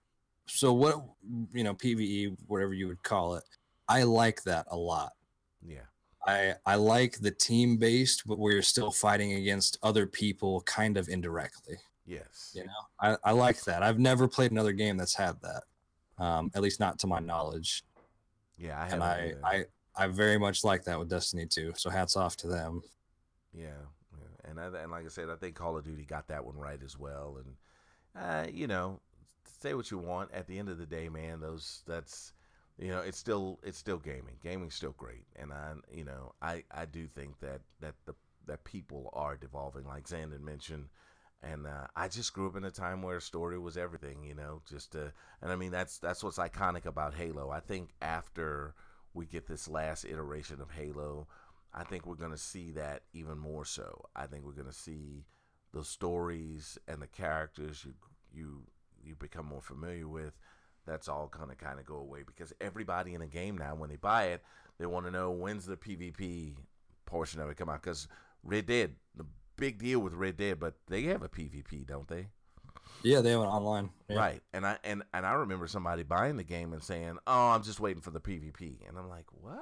[0.46, 1.04] so what
[1.52, 3.44] you know PVE, whatever you would call it,
[3.88, 5.12] I like that a lot.
[5.64, 5.82] Yeah.
[6.26, 10.96] I I like the team based, but where you're still fighting against other people, kind
[10.96, 11.76] of indirectly.
[12.06, 12.52] Yes.
[12.54, 13.82] You know, I, I like that.
[13.82, 17.84] I've never played another game that's had that, um, at least not to my knowledge.
[18.56, 18.80] Yeah.
[18.80, 19.34] I and I.
[19.44, 19.64] I
[19.96, 21.72] I very much like that with Destiny 2.
[21.76, 22.82] So hats off to them.
[23.52, 23.68] Yeah,
[24.12, 24.50] yeah.
[24.50, 26.80] and I, and like I said, I think Call of Duty got that one right
[26.84, 27.38] as well.
[27.38, 29.00] And uh, you know,
[29.60, 30.32] say what you want.
[30.32, 32.34] At the end of the day, man, those that's
[32.78, 34.36] you know, it's still it's still gaming.
[34.42, 38.14] Gaming's still great, and I you know I I do think that that the
[38.46, 40.88] that people are devolving, like Zandon mentioned.
[41.52, 44.62] And uh, I just grew up in a time where story was everything, you know.
[44.68, 45.10] Just uh,
[45.42, 47.50] and I mean that's that's what's iconic about Halo.
[47.50, 48.74] I think after
[49.14, 51.26] we get this last iteration of Halo,
[51.72, 54.06] I think we're to see that even more so.
[54.16, 55.24] I think we're to see
[55.72, 57.94] the stories and the characters you
[58.32, 58.62] you
[59.04, 60.32] you become more familiar with.
[60.86, 63.96] That's all to kind of go away because everybody in a game now, when they
[63.96, 64.42] buy it,
[64.78, 66.54] they want to know when's the PvP
[67.06, 67.82] portion of it come out.
[67.82, 68.08] Because
[68.44, 69.26] Red Dead, the
[69.56, 72.28] big deal with Red Dead, but they have a PvP, don't they?
[73.02, 73.90] Yeah, they have it online.
[74.08, 74.16] Yeah.
[74.16, 74.42] Right.
[74.52, 77.78] And I and and I remember somebody buying the game and saying, "Oh, I'm just
[77.80, 79.58] waiting for the PvP." And I'm like, "What?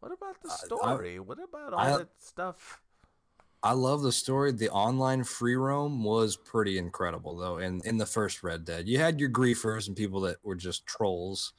[0.00, 1.18] What about the I- I- story?
[1.20, 2.80] what about all I- that stuff?"
[3.62, 4.52] I love the story.
[4.52, 7.58] The online free roam was pretty incredible, though.
[7.58, 10.86] In in the first Red Dead, you had your griefers and people that were just
[10.86, 11.52] trolls,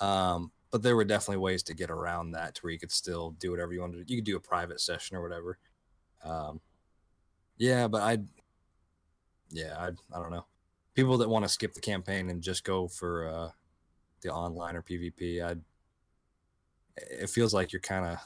[0.00, 3.30] um, but there were definitely ways to get around that to where you could still
[3.32, 4.10] do whatever you wanted.
[4.10, 5.58] You could do a private session or whatever.
[6.24, 6.60] Um,
[7.56, 8.18] yeah, but I,
[9.50, 9.86] yeah, I,
[10.16, 10.46] I don't know.
[10.94, 13.50] People that want to skip the campaign and just go for uh,
[14.22, 15.56] the online or PvP, I,
[16.96, 18.18] it feels like you're kind of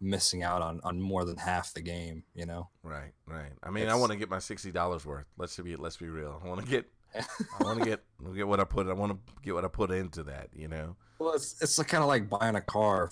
[0.00, 2.24] missing out on on more than half the game.
[2.34, 2.68] You know?
[2.82, 3.52] Right, right.
[3.62, 5.26] I mean, I want to get my sixty dollars worth.
[5.38, 6.40] Let's be let's be real.
[6.44, 8.02] I want to get I want to get
[8.34, 8.88] get what I put.
[8.88, 10.48] I want to get what I put into that.
[10.54, 10.96] You know.
[11.18, 13.10] Well, it's it's kind of like buying a car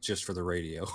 [0.00, 0.86] just for the radio.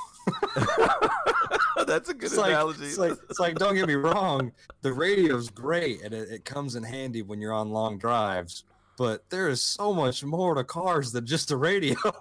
[1.87, 2.85] That's a good It's like, analogy.
[2.85, 4.51] it's like it's like don't get me wrong,
[4.81, 8.63] the radio's great and it, it comes in handy when you're on long drives.
[8.97, 11.95] But there is so much more to cars than just a radio.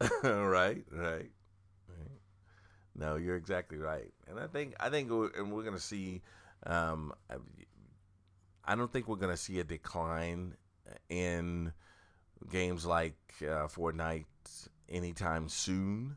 [0.24, 1.30] right, right, right.
[2.94, 6.22] No, you're exactly right, and I think I think we're, and we're gonna see.
[6.66, 7.36] Um, I-
[8.64, 10.54] I don't think we're gonna see a decline
[11.08, 11.72] in
[12.50, 14.24] games like uh, Fortnite
[14.88, 16.16] anytime soon.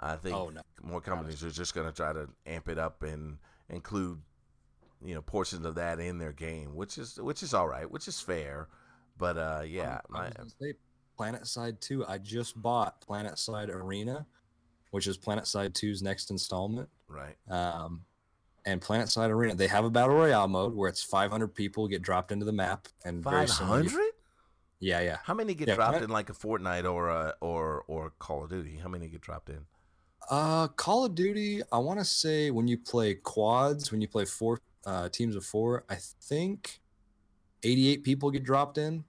[0.00, 0.60] I think oh no.
[0.82, 3.38] more companies are just gonna try to amp it up and
[3.68, 4.20] include,
[5.04, 8.08] you know, portions of that in their game, which is which is all right, which
[8.08, 8.68] is fair.
[9.16, 10.30] But uh, yeah, my,
[10.60, 10.74] say
[11.18, 12.06] PlanetSide 2.
[12.06, 14.26] I just bought PlanetSide Arena,
[14.92, 16.88] which is PlanetSide 2's next installment.
[17.08, 17.34] right.
[17.50, 18.02] Um,
[18.64, 22.32] and PlanetSide Arena, they have a battle royale mode where it's 500 people get dropped
[22.32, 23.82] into the map and very Five similar-
[24.78, 25.18] Yeah, yeah.
[25.24, 28.44] How many get Yeah, dropped Planet- in like a Fortnite or a or or Call
[28.44, 28.76] of Duty?
[28.76, 29.64] How many get dropped in?
[30.30, 31.62] Uh, Call of Duty.
[31.72, 35.44] I want to say when you play quads, when you play four uh, teams of
[35.44, 36.80] four, I think
[37.62, 39.04] 88 people get dropped in.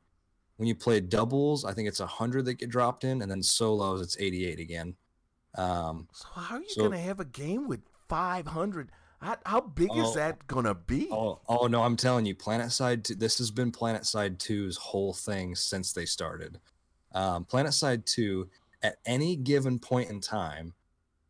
[0.58, 4.02] When you play doubles, I think it's 100 that get dropped in, and then solos,
[4.02, 4.96] it's 88 again.
[5.56, 8.92] Um, So how are you So- gonna have a game with five hundred?
[9.22, 10.14] How, how big is Oh.
[10.16, 11.08] that gonna be?
[11.12, 13.04] oh, oh no, I'm telling you, PlanetSide.
[13.04, 16.60] 2, this has been PlanetSide 2's whole thing since they started.
[17.14, 18.50] Um, PlanetSide 2,
[18.82, 20.74] at any given point in time,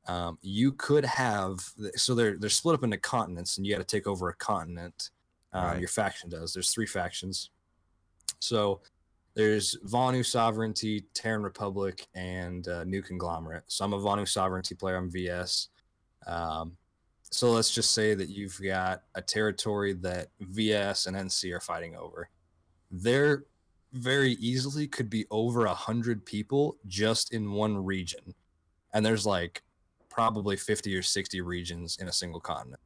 [0.09, 1.59] um, you could have
[1.95, 5.11] so they're they're split up into continents, and you got to take over a continent.
[5.53, 5.79] Um, Right.
[5.79, 6.51] Your faction does.
[6.51, 7.51] There's three factions.
[8.39, 8.81] So
[9.35, 13.63] there's Vanu Sovereignty, Terran Republic, and uh, New Conglomerate.
[13.67, 14.95] So I'm a Vanu Sovereignty player.
[14.95, 15.69] I'm VS.
[16.25, 16.75] Um,
[17.29, 21.95] so let's just say that you've got a territory that VS and NC are fighting
[21.95, 22.29] over.
[22.89, 23.45] There
[23.93, 28.33] very easily could be over a hundred people just in one region,
[28.91, 29.61] and there's like
[30.19, 32.81] probably 50 or 60 regions in a single continent.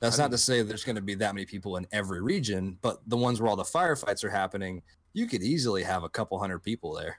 [0.00, 3.00] That's not to say there's going to be that many people in every region, but
[3.06, 6.60] the ones where all the firefights are happening, you could easily have a couple hundred
[6.60, 7.18] people there.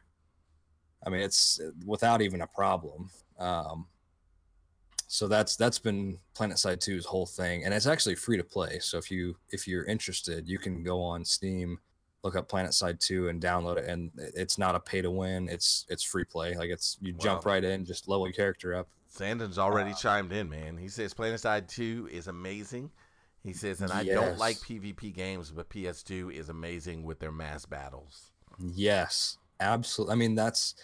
[1.05, 3.09] I mean, it's uh, without even a problem.
[3.39, 3.87] Um,
[5.07, 8.79] so that's that's been PlanetSide 2's whole thing, and it's actually free to play.
[8.79, 11.79] So if you if you're interested, you can go on Steam,
[12.23, 13.85] look up PlanetSide 2, and download it.
[13.85, 15.47] And it's not a pay to win.
[15.47, 16.55] It's it's free play.
[16.55, 18.87] Like it's you jump right in, just level your character up.
[19.17, 20.77] Zandon's already Uh, chimed in, man.
[20.77, 22.91] He says PlanetSide 2 is amazing.
[23.43, 27.65] He says, and I don't like PvP games, but PS2 is amazing with their mass
[27.65, 28.31] battles.
[28.59, 30.13] Yes, absolutely.
[30.13, 30.75] I mean, that's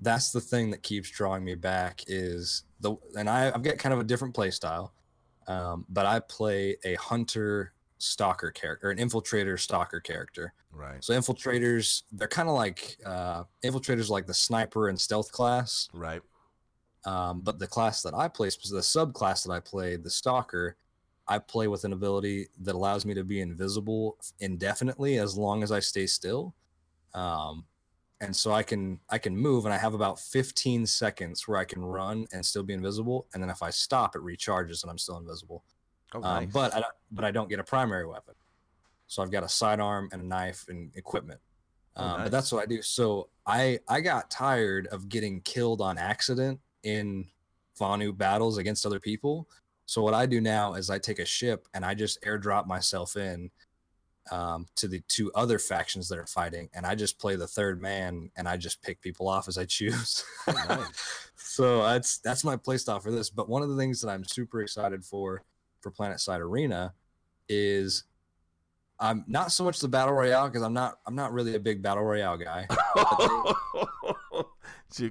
[0.00, 3.92] that's the thing that keeps drawing me back is the and I, I've got kind
[3.94, 4.92] of a different play style,
[5.46, 10.52] um, but I play a hunter stalker character or an infiltrator stalker character.
[10.74, 15.88] Right, So infiltrators, they're kind of like uh, infiltrators, like the sniper and stealth class.
[15.92, 16.22] right,
[17.04, 20.76] Um, but the class that I play, the subclass that I play, the stalker,
[21.28, 25.72] I play with an ability that allows me to be invisible indefinitely as long as
[25.72, 26.54] I stay still.
[27.14, 27.64] Um,
[28.20, 31.64] and so I can I can move, and I have about 15 seconds where I
[31.64, 33.26] can run and still be invisible.
[33.34, 35.64] And then if I stop, it recharges, and I'm still invisible.
[36.14, 38.34] oh, Um, but I don't, but I don't get a primary weapon.
[39.08, 41.40] So I've got a sidearm and a knife and equipment.
[41.96, 42.24] Oh, Um, nice.
[42.26, 42.80] But that's what I do.
[42.80, 47.26] So I I got tired of getting killed on accident in
[47.78, 49.48] Vanu battles against other people.
[49.86, 53.16] So what I do now is I take a ship and I just airdrop myself
[53.16, 53.50] in
[54.30, 57.82] um, to the two other factions that are fighting, and I just play the third
[57.82, 60.24] man and I just pick people off as I choose.
[60.46, 60.88] Oh,
[61.36, 63.30] so that's that's my playstyle for this.
[63.30, 65.42] But one of the things that I'm super excited for
[65.80, 66.94] for PlanetSide Arena
[67.48, 68.04] is
[69.00, 71.82] I'm not so much the battle royale because I'm not I'm not really a big
[71.82, 72.68] battle royale guy.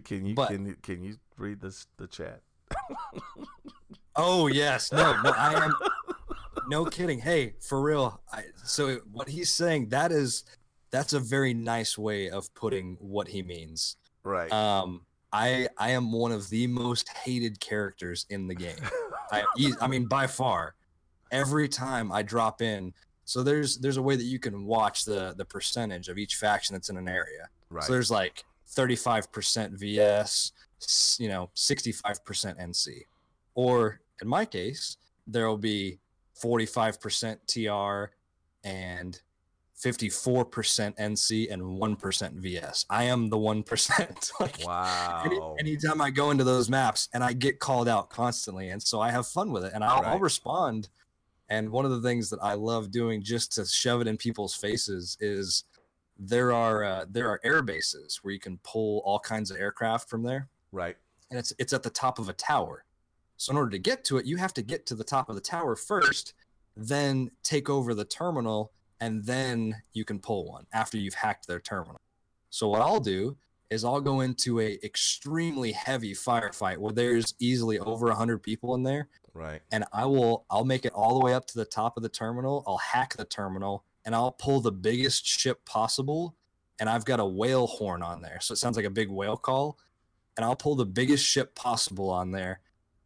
[0.03, 2.41] Can you But- can you can you read this the chat?
[4.15, 5.73] Oh yes, no, no, I am
[6.67, 7.19] no kidding.
[7.19, 8.21] Hey, for real.
[8.31, 10.43] I, so what he's saying that is
[10.91, 13.95] that's a very nice way of putting what he means.
[14.23, 14.51] Right.
[14.51, 18.75] Um, I I am one of the most hated characters in the game.
[19.31, 19.43] I
[19.79, 20.75] I mean by far.
[21.31, 25.33] Every time I drop in, so there's there's a way that you can watch the
[25.37, 27.47] the percentage of each faction that's in an area.
[27.69, 27.85] right.
[27.85, 28.43] So there's like
[28.75, 30.51] 35% VS,
[31.19, 32.01] you know, 65%
[32.59, 33.01] NC.
[33.53, 34.97] Or in my case,
[35.27, 35.99] there will be
[36.41, 38.13] 45% TR
[38.63, 39.19] and
[39.83, 42.85] 54% NC and 1% VS.
[42.89, 44.31] I am the 1%.
[44.39, 45.23] like, wow.
[45.59, 48.69] Any, anytime I go into those maps and I get called out constantly.
[48.69, 50.11] And so I have fun with it and I'll, right.
[50.11, 50.89] I'll respond.
[51.49, 54.55] And one of the things that I love doing just to shove it in people's
[54.55, 55.65] faces is
[56.23, 60.07] there are uh, there are air bases where you can pull all kinds of aircraft
[60.07, 60.47] from there.
[60.71, 60.95] Right.
[61.29, 62.85] And it's it's at the top of a tower.
[63.37, 65.35] So in order to get to it, you have to get to the top of
[65.35, 66.35] the tower first,
[66.77, 71.59] then take over the terminal, and then you can pull one after you've hacked their
[71.59, 71.99] terminal.
[72.51, 73.37] So what I'll do
[73.71, 78.75] is I'll go into a extremely heavy firefight where there's easily over a 100 people
[78.75, 79.07] in there.
[79.33, 79.61] Right.
[79.71, 82.09] And I will I'll make it all the way up to the top of the
[82.09, 82.63] terminal.
[82.67, 86.35] I'll hack the terminal and I'll pull the biggest ship possible
[86.79, 88.39] and I've got a whale horn on there.
[88.41, 89.77] So it sounds like a big whale call
[90.37, 92.61] and I'll pull the biggest ship possible on there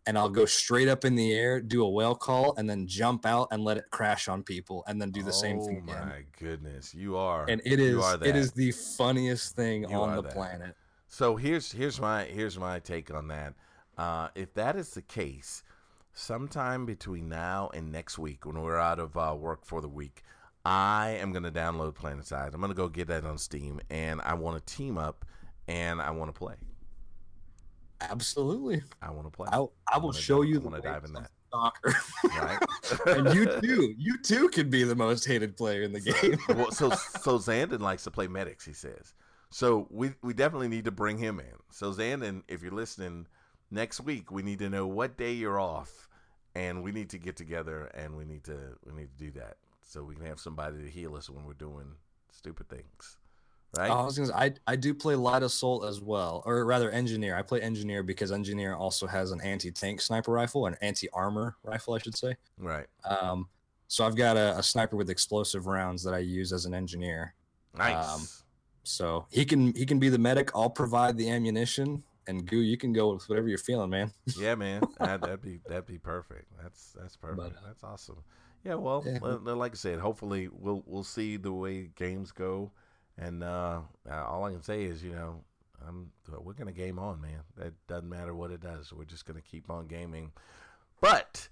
[0.08, 3.26] and I'll go straight up in the air, do a whale call, and then jump
[3.26, 5.98] out and let it crash on people, and then do the oh, same thing again.
[6.00, 10.16] Oh my goodness, you are, and it is it is the funniest thing you on
[10.16, 10.32] the that.
[10.32, 10.76] planet.
[11.08, 13.54] So here's here's my here's my take on that.
[13.98, 15.64] Uh, if that is the case,
[16.14, 20.22] sometime between now and next week, when we're out of uh, work for the week,
[20.66, 22.53] I am gonna download PlanetSide.
[22.53, 25.24] I'm gonna go get that on Steam, and I want to team up,
[25.68, 26.55] and I want to play.
[28.01, 28.82] Absolutely.
[29.01, 29.47] I want to play.
[29.51, 30.59] I, I will show dive, you.
[30.59, 31.30] I want to dive in that.
[31.51, 31.95] Soccer.
[32.24, 32.59] right.
[33.05, 33.93] and you too.
[33.97, 36.38] You too can be the most hated player in the game.
[36.49, 36.89] well, so
[37.22, 38.66] so Zandon likes to play medics.
[38.66, 39.13] He says.
[39.51, 41.55] So we we definitely need to bring him in.
[41.70, 43.28] So Zandon, if you're listening
[43.70, 46.09] next week, we need to know what day you're off,
[46.55, 49.57] and we need to get together and we need to we need to do that
[49.86, 51.86] so we can have somebody to heal us when we're doing
[52.31, 53.17] stupid things.
[53.77, 53.91] Right.
[53.91, 57.36] I was gonna say, I I do play light assault as well, or rather engineer.
[57.36, 61.57] I play engineer because engineer also has an anti tank sniper rifle, an anti armor
[61.63, 62.36] rifle, I should say.
[62.57, 62.88] Right.
[63.03, 63.49] Um,
[63.88, 67.33] so I've got a, a, sniper with explosive rounds that I use as an engineer.
[67.77, 68.07] Nice.
[68.07, 68.27] Um,
[68.83, 70.51] so he can he can be the medic.
[70.55, 74.11] I'll provide the ammunition, and goo, you can go with whatever you're feeling, man.
[74.39, 74.81] yeah, man.
[74.99, 76.45] That, would be that'd be perfect.
[76.61, 77.38] That's that's perfect.
[77.38, 78.23] But, uh, that's awesome.
[78.66, 78.76] Yeah.
[78.76, 79.20] Well, yeah.
[79.53, 82.72] like I said, hopefully we'll we'll see the way games go
[83.18, 85.43] and uh, all I can say is, you know,
[85.88, 86.11] I'm,
[86.41, 87.41] we're going to game on, man.
[87.57, 88.91] That doesn't matter what it does.
[88.91, 90.32] We're just going to keep on gaming.
[90.99, 91.47] But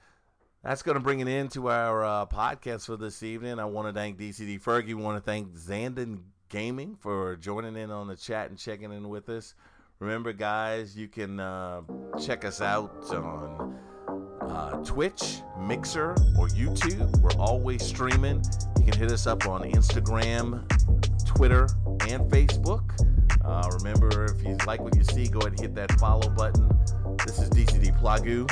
[0.64, 3.60] that's going to bring it into our uh, podcast for this evening.
[3.60, 4.92] I want to thank DCD Fergi.
[4.92, 9.10] I want to thank Zandon Gaming for joining in on the chat and checking in
[9.10, 9.56] with us.
[10.00, 11.82] Remember, guys, you can uh,
[12.22, 13.78] check us out on
[14.54, 17.20] uh, Twitch, Mixer, or YouTube.
[17.22, 18.44] We're always streaming.
[18.78, 20.68] You can hit us up on Instagram,
[21.26, 21.68] Twitter,
[22.08, 22.84] and Facebook.
[23.44, 26.70] Uh, remember, if you like what you see, go ahead and hit that follow button.
[27.26, 28.46] This is DCD Plagoo,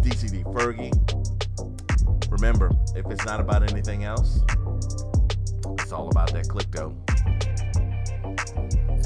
[0.00, 0.92] DCD Fergi.
[2.30, 4.40] Remember, if it's not about anything else,
[5.78, 6.94] it's all about that click dough.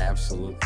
[0.00, 0.56] Absolutely.